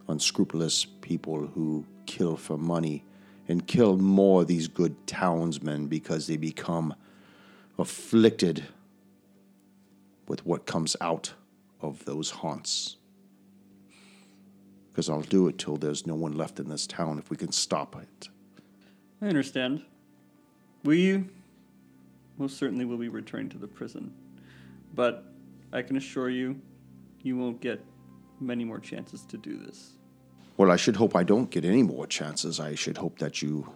[0.08, 3.02] unscrupulous people who kill for money
[3.48, 6.94] and kill more of these good townsmen because they become
[7.78, 8.64] afflicted
[10.28, 11.32] with what comes out
[11.80, 12.98] of those haunts.
[14.92, 17.52] Because I'll do it till there's no one left in this town if we can
[17.52, 18.28] stop it.
[19.22, 19.84] I understand.
[20.84, 21.24] We
[22.38, 24.12] most certainly will be returning to the prison.
[24.94, 25.24] But
[25.72, 26.60] I can assure you,
[27.22, 27.84] you won't get
[28.40, 29.92] many more chances to do this.
[30.56, 32.58] Well, I should hope I don't get any more chances.
[32.58, 33.70] I should hope that you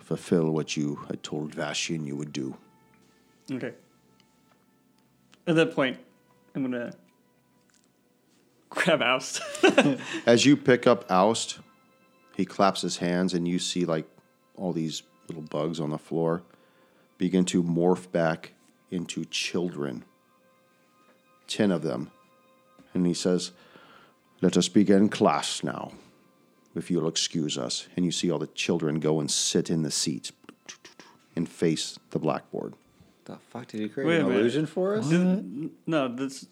[0.00, 2.56] fulfill what you had told Vashian you would do.
[3.50, 3.72] Okay.
[5.46, 5.98] At that point,
[6.54, 6.92] I'm gonna
[8.70, 9.40] grab Oust.
[10.26, 11.58] As you pick up Oust,
[12.36, 14.06] he claps his hands, and you see like
[14.56, 16.42] all these little bugs on the floor
[17.18, 18.52] begin to morph back
[18.90, 20.04] into children.
[21.46, 22.10] Ten of them.
[22.94, 23.52] And he says,
[24.40, 25.92] Let us begin class now,
[26.74, 27.88] if you'll excuse us.
[27.96, 30.32] And you see all the children go and sit in the seats
[31.34, 32.74] and face the blackboard.
[33.26, 35.10] The fuck did he create Wait a an illusion for us?
[35.10, 36.46] no, this.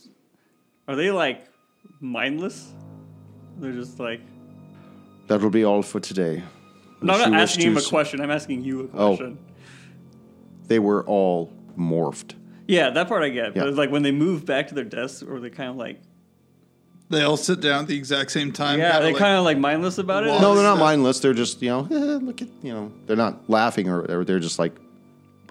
[0.86, 1.46] Are they like
[2.00, 2.72] mindless?
[3.58, 4.20] They're just like.
[5.26, 6.42] That'll be all for today.
[7.00, 8.20] No, I'm not asking to him a s- question.
[8.20, 9.16] I'm asking you a Oh.
[9.16, 9.38] question.
[10.68, 12.34] They were all morphed.
[12.66, 13.54] Yeah, that part I get.
[13.54, 13.62] Yeah.
[13.62, 16.00] But it's like when they move back to their desks, or they kind of like.
[17.10, 18.78] They all sit down at the exact same time.
[18.78, 20.28] Yeah, they're like- kind of like mindless about it.
[20.40, 21.20] No, they're not mindless.
[21.20, 24.38] They're just, you know, eh, look at, you know, they're not laughing or or they're
[24.40, 24.74] just like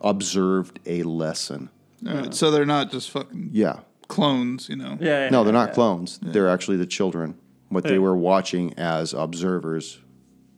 [0.04, 1.70] observed a lesson.
[2.08, 3.80] All right, so they're not just fucking Yeah.
[4.14, 4.96] Clones, you know.
[5.02, 5.74] Yeah, yeah, No, they're not yeah.
[5.74, 6.20] clones.
[6.22, 7.36] They're actually the children.
[7.70, 10.00] What they were watching as observers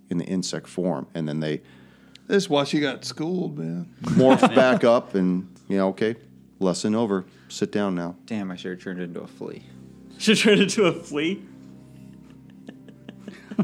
[0.09, 1.07] in the insect form.
[1.15, 1.61] And then they
[2.27, 3.93] This watch you got schooled, man.
[4.01, 6.17] morphed back up and, you know, okay,
[6.59, 7.23] lesson over.
[7.47, 8.17] Sit down now.
[8.25, 9.63] Damn, I should have turned into a flea.
[10.17, 11.41] Should turn into a flea.
[13.57, 13.63] I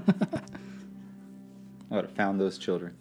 [1.90, 2.96] would have found those children.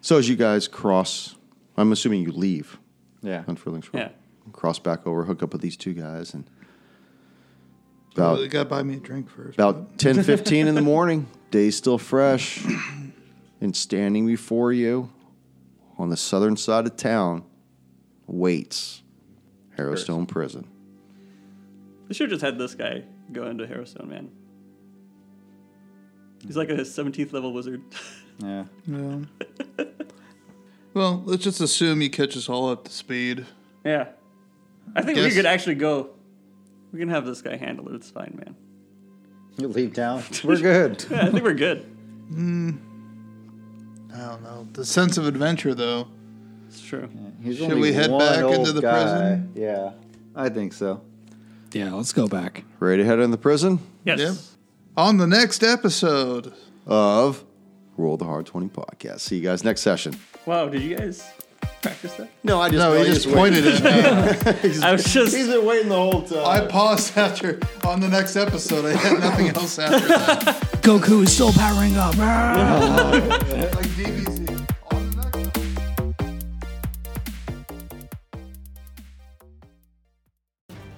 [0.00, 1.36] So as you guys cross,
[1.76, 2.78] I'm assuming you leave
[3.22, 3.44] yeah.
[3.46, 4.02] unfurling scroll.
[4.04, 4.08] Yeah.
[4.56, 6.48] Cross back over, hook up with these two guys, and
[8.14, 9.58] about they got to buy me a drink first.
[9.58, 12.64] About 10, 15 in the morning, day's still fresh,
[13.60, 15.10] and standing before you
[15.98, 17.44] on the southern side of town
[18.26, 19.02] waits
[19.78, 20.66] Harrowstone Prison.
[22.08, 24.30] They should have just had this guy go into Harrowstone, man.
[26.46, 27.82] He's like a 17th level wizard.
[28.38, 28.64] Yeah.
[28.86, 29.20] Yeah.
[30.92, 33.46] well, let's just assume he catches all up to speed.
[33.82, 34.08] yeah.
[34.94, 36.10] I think we could actually go.
[36.92, 37.94] We can have this guy handle it.
[37.96, 38.56] It's fine, man.
[39.58, 40.22] You leave town.
[40.44, 41.04] We're good.
[41.10, 41.82] Yeah, I think we're good.
[42.28, 42.70] Hmm.
[44.14, 44.68] I don't know.
[44.72, 46.08] The sense of adventure, though.
[46.68, 47.08] It's true.
[47.42, 48.92] He's Should only we head one back old into the guy.
[49.02, 49.52] prison?
[49.54, 49.92] Yeah.
[50.34, 51.02] I think so.
[51.72, 52.64] Yeah, let's go back.
[52.80, 54.18] Ready to head in the prison Yes.
[54.18, 54.34] Yep.
[54.96, 56.52] On the next episode,
[56.86, 57.44] of
[57.96, 59.20] Roll the Hard 20 podcast.
[59.20, 60.16] See you guys next session.
[60.46, 61.28] Wow, did you guys
[61.86, 62.30] practice that?
[62.42, 63.90] No, I just no, he just pointed at me.
[64.82, 65.34] I was just.
[65.36, 66.44] He's been waiting the whole time.
[66.44, 68.84] I paused after on the next episode.
[68.84, 70.46] I had nothing else after that.
[70.82, 72.16] Goku is still powering up.
[72.18, 74.48] like DBZ.
[74.92, 75.76] On the next episode.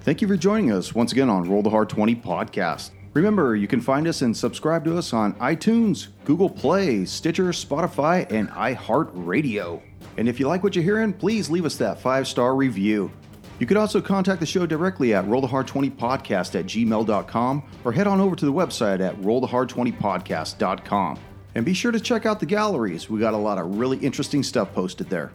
[0.01, 2.91] Thank you for joining us once again on Roll the Hard 20 podcast.
[3.13, 8.31] Remember, you can find us and subscribe to us on iTunes, Google Play, Stitcher, Spotify,
[8.31, 9.81] and iHeartRadio.
[10.17, 13.11] And if you like what you're hearing, please leave us that five star review.
[13.59, 18.35] You could also contact the show directly at rollthehard20podcast at gmail.com or head on over
[18.35, 21.19] to the website at rollthehard20podcast.com.
[21.55, 23.09] And be sure to check out the galleries.
[23.09, 25.33] We got a lot of really interesting stuff posted there.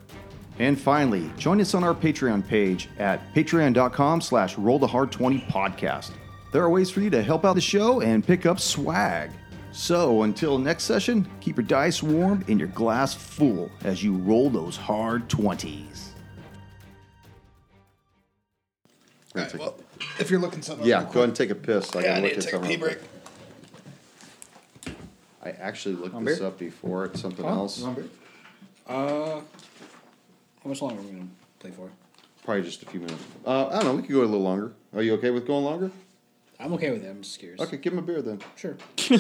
[0.59, 6.13] And finally, join us on our Patreon page at patreon.com slash rollthehard20podcast.
[6.55, 9.33] There are ways for you to help out the show and pick up swag.
[9.73, 14.51] So until next session, keep your dice warm and your glass full as you roll
[14.51, 16.11] those hard 20s.
[19.35, 19.75] All right, well,
[20.21, 21.89] if you're looking something, Yeah, up real go ahead and take a piss.
[21.89, 22.71] I quick- yeah, I gotta need look to at take a something.
[22.71, 22.99] pee real break.
[24.85, 24.97] quick.
[25.43, 26.47] I actually looked Want this beer?
[26.47, 27.07] up before.
[27.07, 27.83] It's something else.
[27.83, 27.91] Uh,
[28.87, 29.43] how
[30.67, 31.27] much longer are we gonna
[31.59, 31.91] play for?
[32.45, 33.25] Probably just a few minutes.
[33.45, 33.95] Uh, I don't know.
[33.97, 34.73] We could go a little longer.
[34.95, 35.91] Are you okay with going longer?
[36.61, 37.09] I'm okay with it.
[37.09, 37.61] I'm just curious.
[37.61, 38.41] Okay, give him a beer then.
[38.57, 38.77] Sure.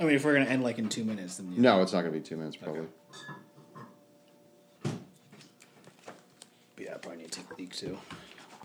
[0.00, 1.60] I mean, if we're gonna end like in two minutes, then yeah.
[1.60, 2.86] No, it's not gonna be two minutes probably.
[4.82, 4.92] But
[6.78, 7.98] yeah, I probably need to take a leak too.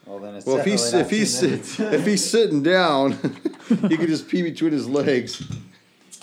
[0.06, 1.80] Well, then it's Well, if he's if he's minutes.
[1.80, 3.14] if he's sitting down,
[3.88, 5.42] he can just pee between his legs.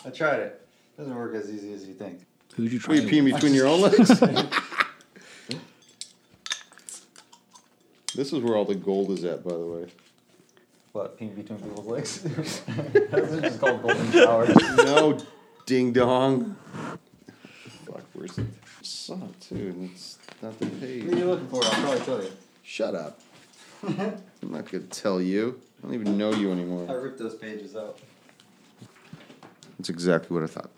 [0.04, 0.66] I tried it.
[0.96, 2.20] Doesn't work as easy as you think.
[2.56, 2.94] Who'd you try?
[2.94, 3.96] Will you pee between your own legs?
[8.14, 9.86] this is where all the gold is at, by the way.
[10.92, 11.18] What?
[11.18, 12.20] Peeing between people's legs?
[13.10, 14.48] That's just called golden shower.
[14.76, 15.18] No,
[15.66, 16.56] ding dong.
[17.86, 18.46] Fuck, where's it?
[18.82, 21.04] It too, and it's not the page.
[21.04, 21.18] What are page.
[21.18, 21.64] you looking for?
[21.64, 22.30] I'll probably tell you.
[22.62, 23.20] Shut up.
[23.86, 25.60] I'm not gonna tell you.
[25.78, 26.80] I don't even know you anymore.
[26.80, 27.00] I anymore.
[27.02, 27.98] ripped those pages out.
[29.78, 30.70] That's exactly what I thought.